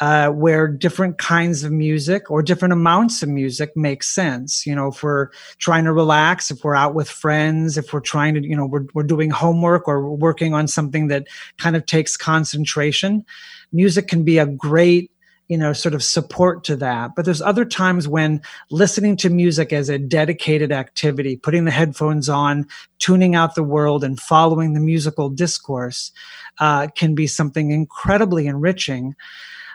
[0.00, 4.66] uh, where different kinds of music or different amounts of music make sense.
[4.66, 8.34] You know, if we're trying to relax, if we're out with friends, if we're trying
[8.34, 11.26] to, you know, we're, we're doing homework or working on something that
[11.58, 13.24] kind of takes concentration,
[13.72, 15.10] music can be a great
[15.48, 17.14] you know sort of support to that.
[17.14, 22.28] But there's other times when listening to music as a dedicated activity putting the headphones
[22.28, 22.66] on
[22.98, 26.12] tuning out the world and following the musical discourse
[26.58, 29.14] uh, can be something incredibly enriching.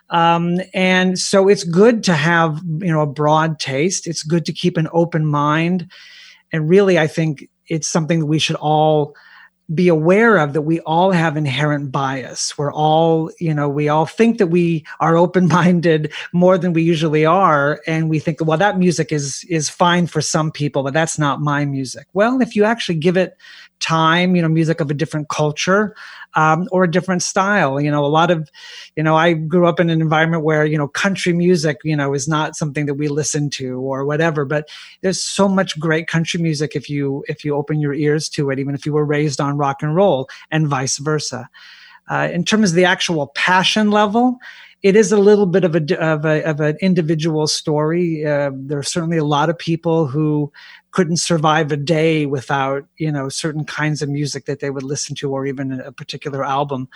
[0.10, 4.08] Um, and so it's good to have you know a broad taste.
[4.08, 5.90] It's good to keep an open mind.
[6.54, 9.14] And really i think it's something that we should all
[9.74, 12.58] be aware of that we all have inherent bias.
[12.58, 17.26] We're all, you know, we all think that we are open-minded more than we usually
[17.26, 21.20] are, and we think, well, that music is is fine for some people, but that's
[21.20, 22.08] not my music.
[22.14, 23.38] Well, if you actually give it
[23.80, 25.96] time, you know, music of a different culture
[26.38, 27.82] um, or a different style.
[27.82, 28.50] You know, a lot of,
[28.96, 32.14] you know, I grew up in an environment where, you know, country music, you know,
[32.14, 34.70] is not something that we listen to or whatever, but
[35.02, 38.60] there's so much great country music if you, if you open your ears to it,
[38.60, 41.50] even if you were raised on rock and roll and vice versa.
[42.10, 44.38] Uh, in terms of the actual passion level,
[44.84, 48.24] it is a little bit of a of, a, of an individual story.
[48.24, 50.52] Uh, there are certainly a lot of people who
[50.92, 55.16] couldn't survive a day without you know certain kinds of music that they would listen
[55.16, 56.88] to or even a particular album.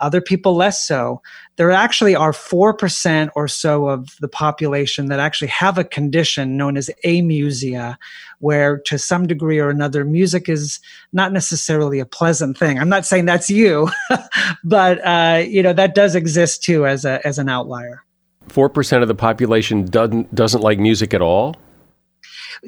[0.00, 1.22] Other people less so.
[1.56, 6.76] There actually are 4% or so of the population that actually have a condition known
[6.76, 7.96] as amusia
[8.38, 10.78] where to some degree or another music is
[11.12, 12.78] not necessarily a pleasant thing.
[12.78, 13.90] I'm not saying that's you
[14.64, 18.04] but uh, you know that does exist too as a as an outlier.
[18.48, 21.56] 4% of the population doesn't doesn't like music at all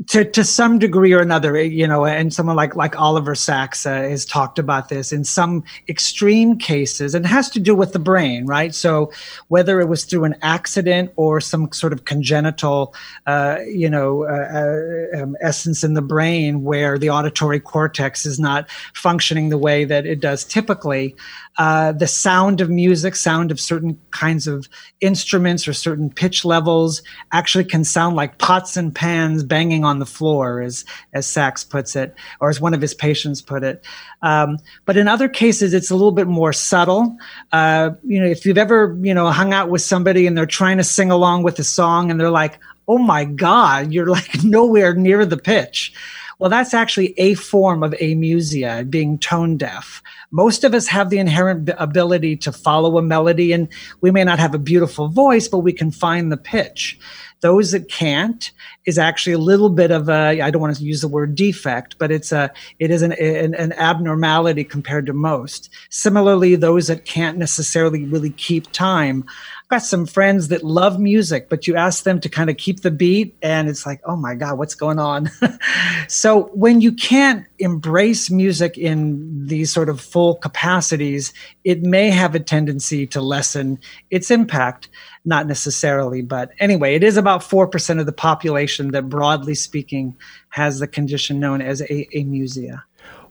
[0.06, 3.86] to to some degree or another, eh, you know, and someone like like Oliver Sacks
[3.86, 7.92] uh, has talked about this in some extreme cases, and it has to do with
[7.92, 8.74] the brain, right?
[8.74, 9.12] So
[9.48, 12.94] whether it was through an accident or some sort of congenital,
[13.26, 18.38] uh, you know, uh, uh um, essence in the brain where the auditory cortex is
[18.38, 21.16] not functioning the way that it does typically,
[21.60, 24.66] uh, the sound of music, sound of certain kinds of
[25.02, 27.02] instruments or certain pitch levels
[27.32, 31.94] actually can sound like pots and pans banging on the floor, as as Sacks puts
[31.94, 33.84] it, or as one of his patients put it.
[34.22, 34.56] Um,
[34.86, 37.14] but in other cases, it's a little bit more subtle.
[37.52, 40.78] Uh, you know, if you've ever you know hung out with somebody and they're trying
[40.78, 42.58] to sing along with a song and they're like,
[42.88, 45.92] "Oh my God, you're like nowhere near the pitch."
[46.40, 50.02] Well, that's actually a form of amusia, being tone deaf.
[50.30, 53.68] Most of us have the inherent ability to follow a melody, and
[54.00, 56.98] we may not have a beautiful voice, but we can find the pitch.
[57.40, 58.50] Those that can't
[58.86, 61.96] is actually a little bit of a I don't want to use the word defect,
[61.98, 65.68] but it's a it is an, an, an abnormality compared to most.
[65.90, 69.24] Similarly, those that can't necessarily really keep time
[69.70, 72.90] got some friends that love music, but you ask them to kind of keep the
[72.90, 75.30] beat and it's like, oh my God, what's going on?
[76.08, 82.34] so when you can't embrace music in these sort of full capacities, it may have
[82.34, 83.78] a tendency to lessen
[84.10, 84.88] its impact,
[85.24, 86.20] not necessarily.
[86.20, 90.16] But anyway, it is about 4% of the population that, broadly speaking,
[90.48, 92.82] has the condition known as a- amusia.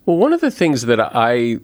[0.05, 1.59] Well, one of the things that I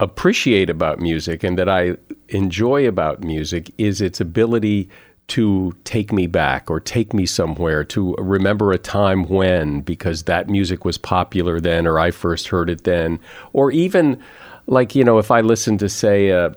[0.00, 1.96] appreciate about music and that I
[2.28, 4.88] enjoy about music is its ability
[5.26, 10.50] to take me back or take me somewhere to remember a time when because that
[10.50, 13.18] music was popular then or I first heard it then.
[13.52, 14.22] Or even
[14.66, 16.54] like you know if I listen to say a,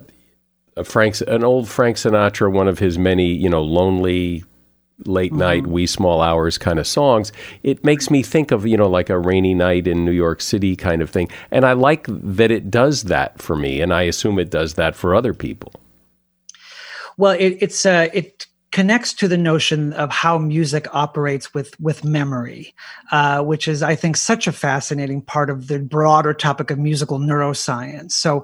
[0.75, 4.43] a Frank an old Frank Sinatra one of his many you know lonely
[5.05, 5.39] late mm-hmm.
[5.39, 7.31] night wee small hours kind of songs
[7.63, 10.75] it makes me think of you know like a rainy night in new york city
[10.75, 11.29] kind of thing.
[11.51, 14.95] And i like that it does that for me and i assume it does that
[14.95, 15.73] for other people.
[17.17, 22.03] Well it, it's uh, it connects to the notion of how music operates with with
[22.03, 22.73] memory
[23.11, 27.19] uh, which is i think such a fascinating part of the broader topic of musical
[27.19, 28.11] neuroscience.
[28.11, 28.43] So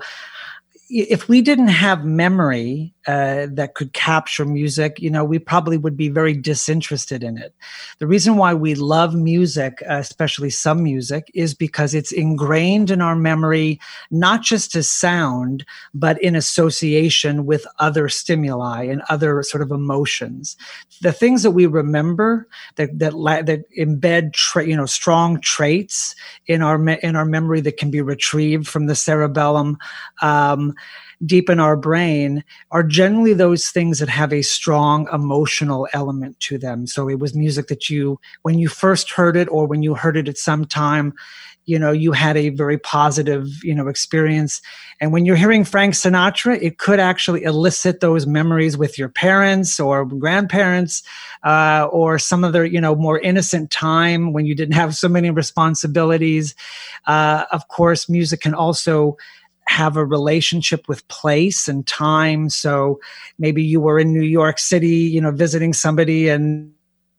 [0.94, 5.98] if we didn't have memory uh, that could capture music, you know, we probably would
[5.98, 7.56] be very disinterested in it.
[7.98, 13.02] The reason why we love music, uh, especially some music, is because it's ingrained in
[13.02, 13.80] our memory,
[14.12, 15.66] not just as sound,
[15.96, 20.56] but in association with other stimuli and other sort of emotions.
[21.02, 23.14] The things that we remember that that
[23.48, 26.16] that embed, tra- you know, strong traits
[26.46, 29.78] in our me- in our memory that can be retrieved from the cerebellum.
[30.22, 30.74] Um,
[31.26, 36.58] deep in our brain are generally those things that have a strong emotional element to
[36.58, 36.88] them.
[36.88, 40.18] So it was music that you, when you first heard it or when you heard
[40.18, 41.14] it at some time,
[41.66, 44.62] you know, you had a very positive, you know, experience.
[45.00, 49.80] And when you're hearing Frank Sinatra, it could actually elicit those memories with your parents
[49.80, 51.04] or grandparents,
[51.44, 55.30] uh, or some other, you know, more innocent time when you didn't have so many
[55.30, 56.54] responsibilities.
[57.08, 59.16] Uh, of course, music can also
[59.68, 62.50] have a relationship with place and time.
[62.50, 63.00] So
[63.40, 66.74] maybe you were in New York City, you know, visiting somebody and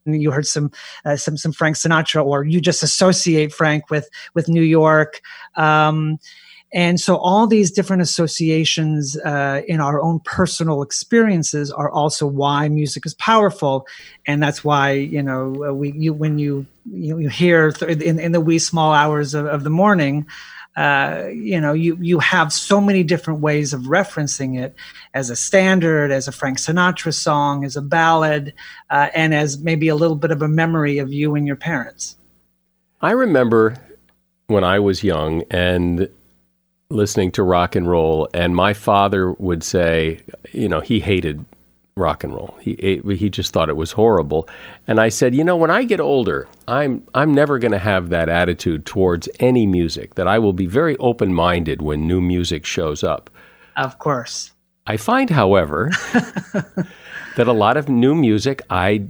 [0.06, 0.70] you heard some
[1.04, 5.20] uh, some some Frank Sinatra, or you just associate Frank with with New York.
[5.56, 6.18] Um,
[6.72, 12.68] and so all these different associations uh, in our own personal experiences are also why
[12.68, 13.86] music is powerful,
[14.26, 18.32] and that's why you know we you when you you, you hear th- in, in
[18.32, 20.26] the wee small hours of, of the morning
[20.76, 24.74] uh, you know, you you have so many different ways of referencing it
[25.12, 28.52] as a standard, as a Frank Sinatra song, as a ballad,
[28.90, 32.16] uh, and as maybe a little bit of a memory of you and your parents.
[33.00, 33.76] I remember
[34.48, 36.08] when I was young and
[36.90, 40.20] listening to rock and roll, and my father would say,
[40.52, 41.44] you know, he hated
[41.96, 42.56] rock and roll.
[42.60, 44.48] He he just thought it was horrible.
[44.88, 48.08] And I said, you know, when I get older, I'm I'm never going to have
[48.08, 50.16] that attitude towards any music.
[50.16, 53.30] That I will be very open-minded when new music shows up.
[53.76, 54.52] Of course.
[54.86, 55.90] I find, however,
[57.36, 59.06] that a lot of new music I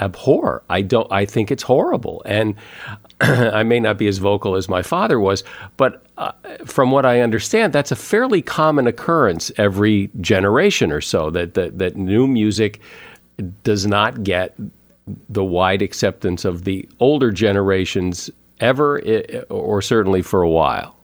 [0.00, 0.62] abhor.
[0.68, 1.10] I don't.
[1.12, 2.54] I think it's horrible, and
[3.20, 5.44] I may not be as vocal as my father was,
[5.76, 6.32] but uh,
[6.64, 11.30] from what I understand, that's a fairly common occurrence every generation or so.
[11.30, 12.80] That that, that new music
[13.62, 14.56] does not get
[15.28, 18.30] the wide acceptance of the older generations
[18.60, 19.00] ever,
[19.48, 20.97] or certainly for a while.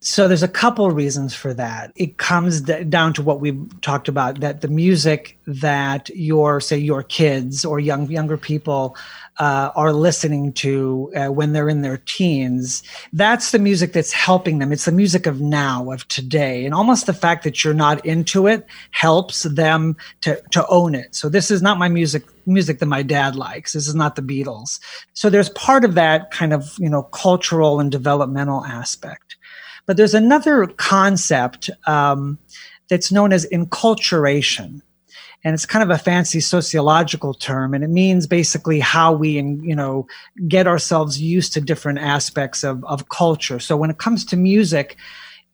[0.00, 1.90] So there's a couple reasons for that.
[1.96, 6.78] It comes d- down to what we talked about that the music that your say
[6.78, 8.96] your kids or young younger people
[9.38, 12.82] uh, are listening to uh, when they're in their teens,
[13.12, 14.72] that's the music that's helping them.
[14.72, 16.64] It's the music of now, of today.
[16.64, 21.14] And almost the fact that you're not into it helps them to, to own it.
[21.14, 23.74] So this is not my music music that my dad likes.
[23.74, 24.80] This is not the Beatles.
[25.12, 29.36] So there's part of that kind of, you know, cultural and developmental aspect.
[29.88, 32.38] But there's another concept um,
[32.90, 34.82] that's known as enculturation.
[35.42, 39.74] And it's kind of a fancy sociological term and it means basically how we you
[39.74, 40.06] know
[40.46, 43.58] get ourselves used to different aspects of, of culture.
[43.58, 44.98] So when it comes to music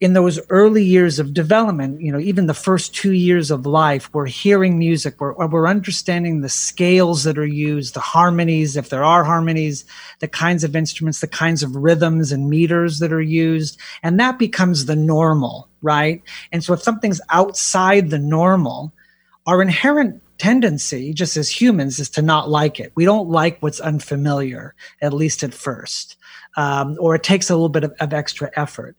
[0.01, 4.09] in those early years of development, you know, even the first two years of life,
[4.13, 9.05] we're hearing music, we're, we're understanding the scales that are used, the harmonies, if there
[9.05, 9.85] are harmonies,
[10.19, 13.79] the kinds of instruments, the kinds of rhythms and meters that are used.
[14.03, 16.21] And that becomes the normal, right?
[16.51, 18.91] And so if something's outside the normal,
[19.47, 22.91] our inherent tendency, just as humans, is to not like it.
[22.95, 26.17] We don't like what's unfamiliar, at least at first,
[26.57, 28.95] um, or it takes a little bit of, of, extra effort.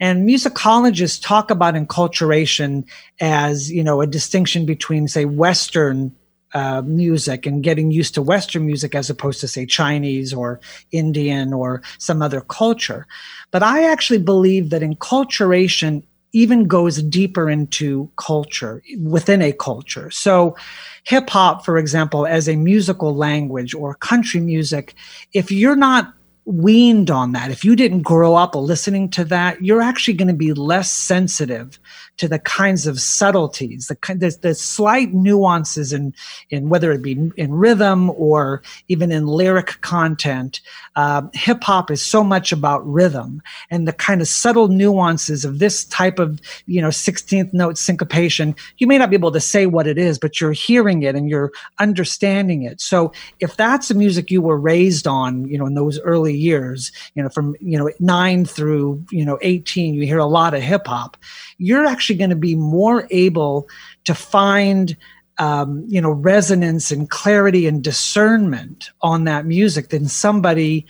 [0.00, 2.84] And musicologists talk about enculturation
[3.20, 6.14] as, you know, a distinction between, say, Western
[6.54, 10.60] uh, music and getting used to Western music as opposed to, say, Chinese or
[10.92, 13.06] Indian or some other culture.
[13.50, 16.04] But I actually believe that enculturation
[16.34, 20.10] even goes deeper into culture within a culture.
[20.10, 20.56] So,
[21.04, 24.94] hip hop, for example, as a musical language or country music,
[25.32, 26.12] if you're not
[26.44, 30.34] weaned on that, if you didn't grow up listening to that, you're actually going to
[30.34, 31.78] be less sensitive
[32.16, 36.14] to the kinds of subtleties, the kind, the, the slight nuances in
[36.50, 40.60] in whether it be in rhythm or even in lyric content.
[40.96, 45.58] Uh, Hip hop is so much about rhythm and the kind of subtle nuances of
[45.58, 48.54] this type of you know 16th note syncopation.
[48.78, 51.28] You may not be able to say what it is, but you're hearing it and
[51.28, 52.80] you're understanding it.
[52.80, 56.92] So if that's the music you were raised on, you know, in those early years,
[57.14, 60.62] you know, from you know nine through you know 18, you hear a lot of
[60.62, 61.16] hip hop.
[61.58, 63.68] You're actually going to be more able
[64.04, 64.96] to find
[65.38, 70.86] um, you know resonance and clarity and discernment on that music than somebody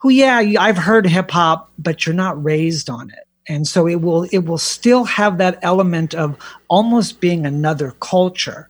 [0.00, 3.26] who yeah i've heard hip hop but you're not raised on it.
[3.46, 6.38] And so it will it will still have that element of
[6.68, 8.68] almost being another culture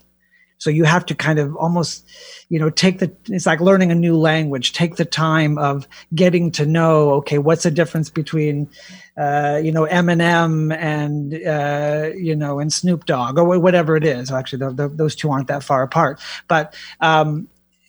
[0.65, 2.09] so you have to kind of almost,
[2.49, 6.51] you know, take the, it's like learning a new language, take the time of getting
[6.53, 8.71] to know, okay, what's the difference between,
[9.19, 14.33] uh, you know, Eminem and, uh, you know, and Snoop Dogg or whatever it is.
[14.33, 16.19] Actually, the, the, those two aren't that far apart.
[16.49, 17.47] But, um,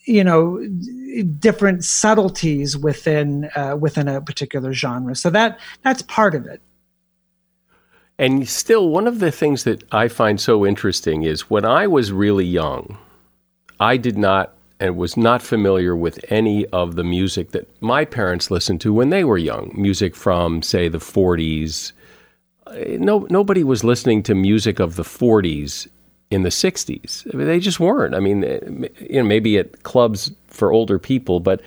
[0.07, 0.63] you know
[1.39, 6.61] different subtleties within uh, within a particular genre so that that's part of it
[8.17, 12.11] and still, one of the things that I find so interesting is when I was
[12.11, 12.97] really young,
[13.79, 18.51] I did not and was not familiar with any of the music that my parents
[18.51, 19.71] listened to when they were young.
[19.73, 21.93] Music from, say, the 40s.
[22.99, 25.87] No, nobody was listening to music of the 40s
[26.29, 27.33] in the 60s.
[27.33, 28.15] I mean, they just weren't.
[28.15, 31.61] I mean, you know, maybe at clubs for older people, but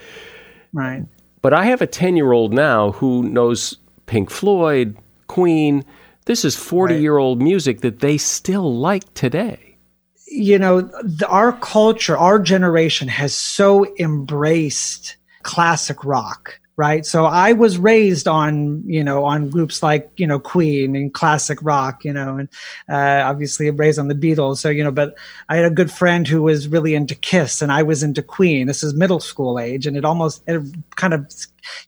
[0.73, 1.05] right.
[1.41, 4.97] But I have a 10 year old now who knows Pink Floyd,
[5.29, 5.85] Queen
[6.29, 7.01] this is 40 right.
[7.01, 9.79] year old music that they still like today.
[10.27, 17.05] You know, the, our culture, our generation has so embraced classic rock right?
[17.05, 21.59] So I was raised on, you know, on groups like, you know, Queen and classic
[21.61, 22.49] rock, you know, and
[22.89, 24.59] uh, obviously raised on the Beatles.
[24.59, 25.19] So, you know, but
[25.49, 28.69] I had a good friend who was really into Kiss and I was into Queen.
[28.69, 29.89] This is middle school age.
[29.89, 30.63] And it almost, it
[30.95, 31.29] kind of,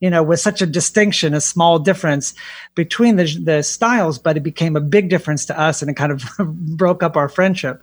[0.01, 2.35] you know, was such a distinction, a small difference
[2.75, 6.11] between the, the styles, but it became a big difference to us and it kind
[6.11, 6.25] of
[6.77, 7.81] broke up our friendship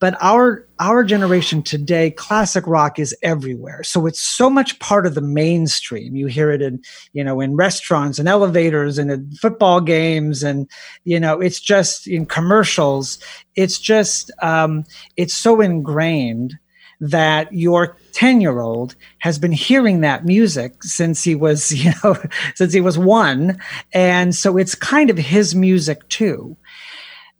[0.00, 3.84] but our our generation today classic rock is everywhere.
[3.84, 6.16] So it's so much part of the mainstream.
[6.16, 6.82] You hear it in
[7.12, 10.68] you know in restaurants and elevators and in football games and
[11.04, 13.18] you know it's just in commercials.
[13.54, 14.84] It's just um,
[15.16, 16.58] it's so ingrained
[17.02, 22.16] that your 10 year old has been hearing that music since he was you know
[22.54, 23.60] since he was one.
[23.92, 26.56] And so it's kind of his music too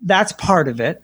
[0.03, 1.03] that's part of it.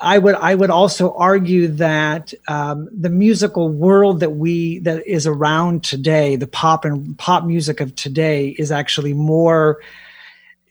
[0.00, 5.26] I would I would also argue that um, the musical world that we that is
[5.26, 9.80] around today, the pop and pop music of today, is actually more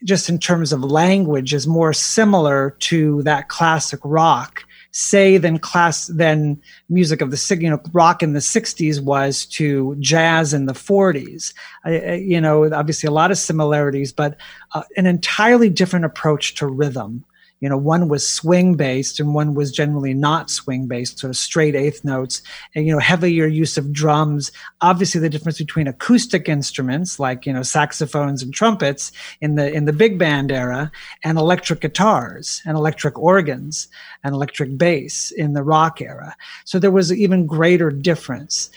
[0.04, 6.06] just in terms of language is more similar to that classic rock say than class
[6.06, 10.72] than music of the you know rock in the 60s was to jazz in the
[10.72, 11.52] 40s
[11.84, 14.38] I, you know obviously a lot of similarities but
[14.72, 17.24] uh, an entirely different approach to rhythm
[17.60, 21.36] you know one was swing based and one was generally not swing based sort of
[21.36, 22.42] straight eighth notes
[22.74, 24.52] and you know heavier use of drums.
[24.80, 29.84] Obviously the difference between acoustic instruments like you know saxophones and trumpets in the in
[29.84, 30.90] the big band era
[31.24, 33.88] and electric guitars and electric organs
[34.22, 36.36] and electric bass in the rock era.
[36.64, 38.70] So there was even greater difference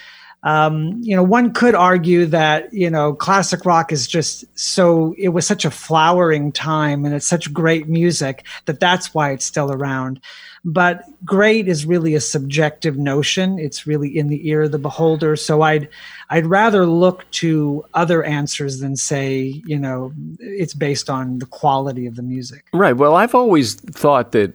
[0.43, 5.29] um, you know, one could argue that, you know, classic rock is just so, it
[5.29, 9.71] was such a flowering time and it's such great music that that's why it's still
[9.71, 10.21] around.
[10.63, 13.59] But great is really a subjective notion.
[13.59, 15.35] It's really in the ear of the beholder.
[15.35, 15.89] So I'd,
[16.29, 22.07] I'd rather look to other answers than say, you know, it's based on the quality
[22.07, 22.65] of the music.
[22.73, 22.95] Right.
[22.95, 24.53] Well, I've always thought that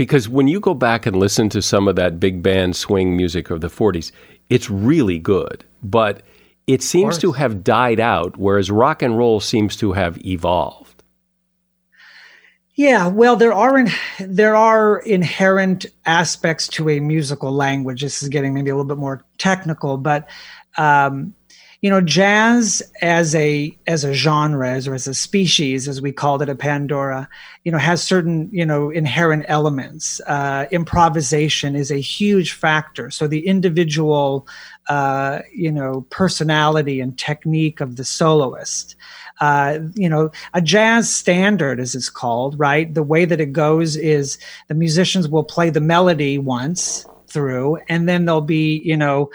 [0.00, 3.50] because when you go back and listen to some of that big band swing music
[3.50, 4.12] of the 40s,
[4.48, 6.22] it's really good, but
[6.66, 11.02] it seems to have died out, whereas rock and roll seems to have evolved.
[12.76, 13.90] Yeah, well, there are in,
[14.20, 18.00] there are inherent aspects to a musical language.
[18.00, 20.26] This is getting maybe a little bit more technical, but
[20.78, 21.34] um,
[21.80, 26.12] you know, jazz as a as a genre, as or as a species, as we
[26.12, 27.26] called it a Pandora,
[27.64, 30.20] you know, has certain you know inherent elements.
[30.26, 33.10] Uh, improvisation is a huge factor.
[33.10, 34.46] So the individual,
[34.90, 38.94] uh, you know, personality and technique of the soloist.
[39.40, 42.92] Uh, you know, a jazz standard, as it's called, right?
[42.92, 44.36] The way that it goes is
[44.68, 49.30] the musicians will play the melody once, through and then there'll be you know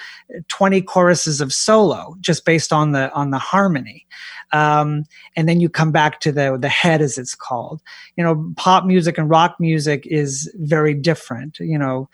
[0.48, 4.06] 20 choruses of solo just based on the on the harmony.
[4.52, 7.82] Um, and then you come back to the the head as it's called.
[8.16, 12.10] You know pop music and rock music is very different you know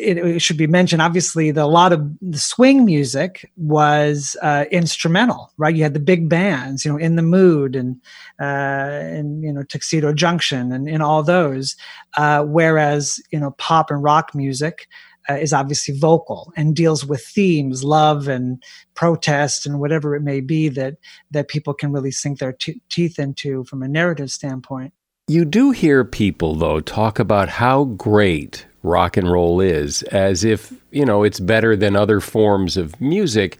[0.00, 4.64] it, it, should be mentioned obviously that a lot of the swing music was uh,
[4.70, 5.74] instrumental right?
[5.74, 8.00] You had the big bands you know in the mood and
[8.40, 11.76] uh, and you know tuxedo junction and, and all those
[12.16, 14.88] uh, whereas you know pop and rock music
[15.28, 18.62] uh, is obviously vocal and deals with themes love and
[18.94, 20.94] protest and whatever it may be that
[21.30, 24.92] that people can really sink their t- teeth into from a narrative standpoint.
[25.28, 30.72] You do hear people though talk about how great rock and roll is, as if,
[30.90, 33.58] you know, it's better than other forms of music.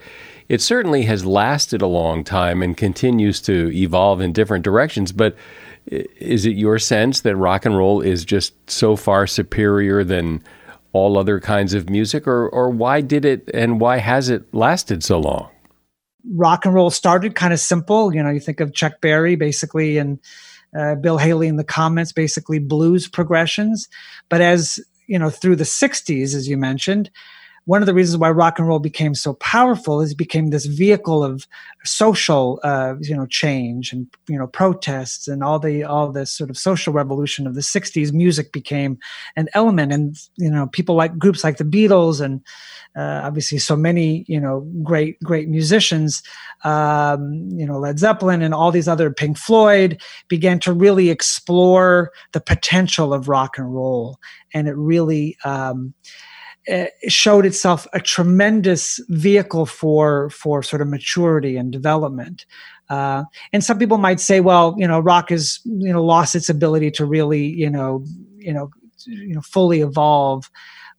[0.49, 5.13] It certainly has lasted a long time and continues to evolve in different directions.
[5.13, 5.37] But
[5.87, 10.43] is it your sense that rock and roll is just so far superior than
[10.93, 12.27] all other kinds of music?
[12.27, 15.49] Or, or why did it and why has it lasted so long?
[16.35, 18.15] Rock and roll started kind of simple.
[18.15, 20.19] You know, you think of Chuck Berry basically and
[20.79, 23.89] uh, Bill Haley in the Comets, basically blues progressions.
[24.29, 24.81] But as
[25.11, 27.11] you know through the 60s as you mentioned
[27.65, 30.67] one of the reasons why rock and roll became so powerful is it became this
[30.67, 31.47] vehicle of
[31.85, 36.51] social uh, you know change and you know protests and all the all this sort
[36.51, 38.99] of social revolution of the 60s music became
[39.37, 42.41] an element and you know people like groups like the beatles and
[42.97, 46.23] uh, obviously so many you know great great musicians
[46.65, 52.11] um, you know led zeppelin and all these other pink floyd began to really explore
[52.33, 54.19] the potential of rock and roll.
[54.55, 55.95] And it really um,
[57.09, 62.47] showed itself a tremendous vehicle for for sort of maturity and development.
[62.89, 66.49] Uh, and some people might say, well, you know, rock has you know lost its
[66.49, 68.05] ability to really you know
[68.37, 68.71] you know
[69.07, 70.51] you know fully evolve.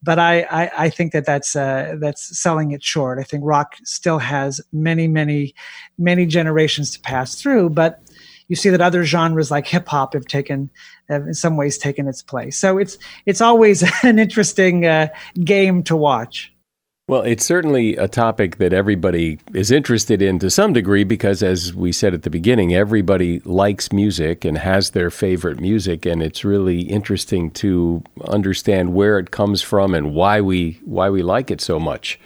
[0.03, 3.19] But I, I, I think that that's uh, that's selling it short.
[3.19, 5.53] I think rock still has many, many,
[5.99, 7.69] many generations to pass through.
[7.69, 8.01] But
[8.51, 10.69] you see that other genres like hip hop have taken,
[11.07, 12.57] have in some ways, taken its place.
[12.57, 15.07] So it's it's always an interesting uh,
[15.41, 16.53] game to watch.
[17.07, 21.73] Well, it's certainly a topic that everybody is interested in to some degree because, as
[21.73, 26.43] we said at the beginning, everybody likes music and has their favorite music, and it's
[26.43, 31.61] really interesting to understand where it comes from and why we why we like it
[31.61, 32.19] so much.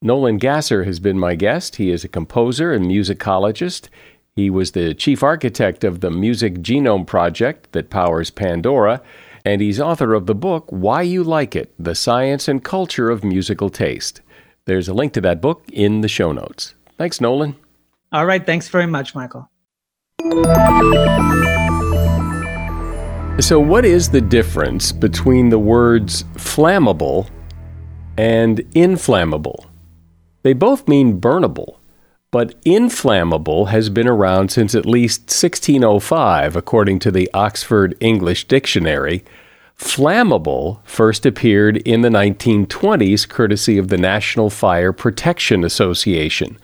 [0.00, 1.76] Nolan Gasser has been my guest.
[1.76, 3.90] He is a composer and musicologist.
[4.36, 9.02] He was the chief architect of the Music Genome Project that powers Pandora
[9.44, 13.24] and he's author of the book Why You Like It The Science and Culture of
[13.24, 14.20] Musical Taste.
[14.66, 16.74] There's a link to that book in the show notes.
[16.98, 17.56] Thanks, Nolan.
[18.12, 18.44] All right.
[18.44, 19.48] Thanks very much, Michael.
[23.40, 27.30] So, what is the difference between the words flammable
[28.18, 29.66] and inflammable?
[30.42, 31.76] They both mean burnable.
[32.32, 39.24] But inflammable has been around since at least 1605, according to the Oxford English Dictionary.
[39.76, 46.58] Flammable first appeared in the 1920s, courtesy of the National Fire Protection Association.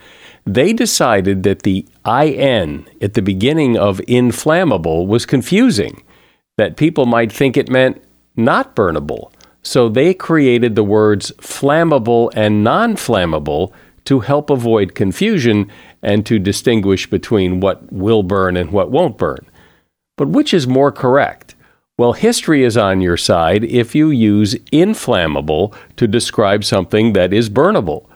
[0.45, 6.05] They decided that the IN at the beginning of inflammable was confusing,
[6.57, 8.01] that people might think it meant
[8.37, 9.33] not burnable.
[9.63, 13.73] So they created the words flammable and non flammable
[14.07, 15.71] to help avoid confusion
[16.03, 19.47] and to distinguish between what will burn and what won't burn.
[20.17, 21.55] But which is more correct?
[21.99, 27.49] Well, history is on your side if you use inflammable to describe something that is
[27.49, 28.07] burnable.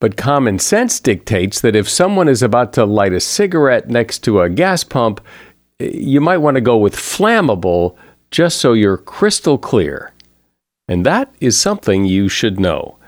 [0.00, 4.40] But common sense dictates that if someone is about to light a cigarette next to
[4.40, 5.20] a gas pump,
[5.80, 7.96] eh, you might want to go with flammable
[8.30, 10.12] just so you're crystal clear.
[10.88, 12.98] And that is something you should know.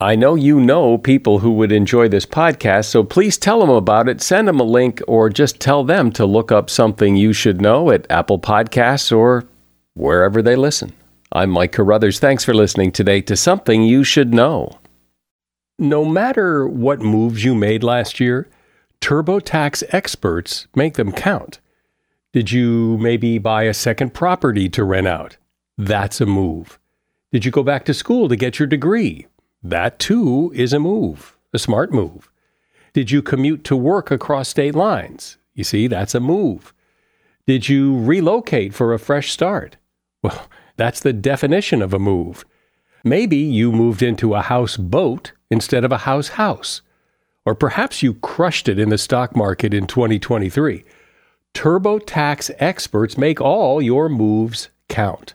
[0.00, 4.08] I know you know people who would enjoy this podcast, so please tell them about
[4.08, 4.20] it.
[4.20, 7.90] Send them a link or just tell them to look up something you should know
[7.90, 9.42] at Apple Podcasts or
[9.94, 10.92] wherever they listen.
[11.32, 12.20] I'm Mike Carruthers.
[12.20, 14.78] Thanks for listening today to Something You Should Know.
[15.80, 18.48] No matter what moves you made last year,
[19.00, 21.58] TurboTax experts make them count.
[22.32, 25.38] Did you maybe buy a second property to rent out?
[25.76, 26.78] That's a move.
[27.32, 29.26] Did you go back to school to get your degree?
[29.62, 32.30] That too is a move, a smart move.
[32.92, 35.36] Did you commute to work across state lines?
[35.54, 36.72] You see, that's a move.
[37.46, 39.76] Did you relocate for a fresh start?
[40.22, 42.44] Well, that's the definition of a move.
[43.04, 46.82] Maybe you moved into a house boat instead of a house house.
[47.44, 50.84] Or perhaps you crushed it in the stock market in 2023.
[51.54, 55.34] TurboTax experts make all your moves count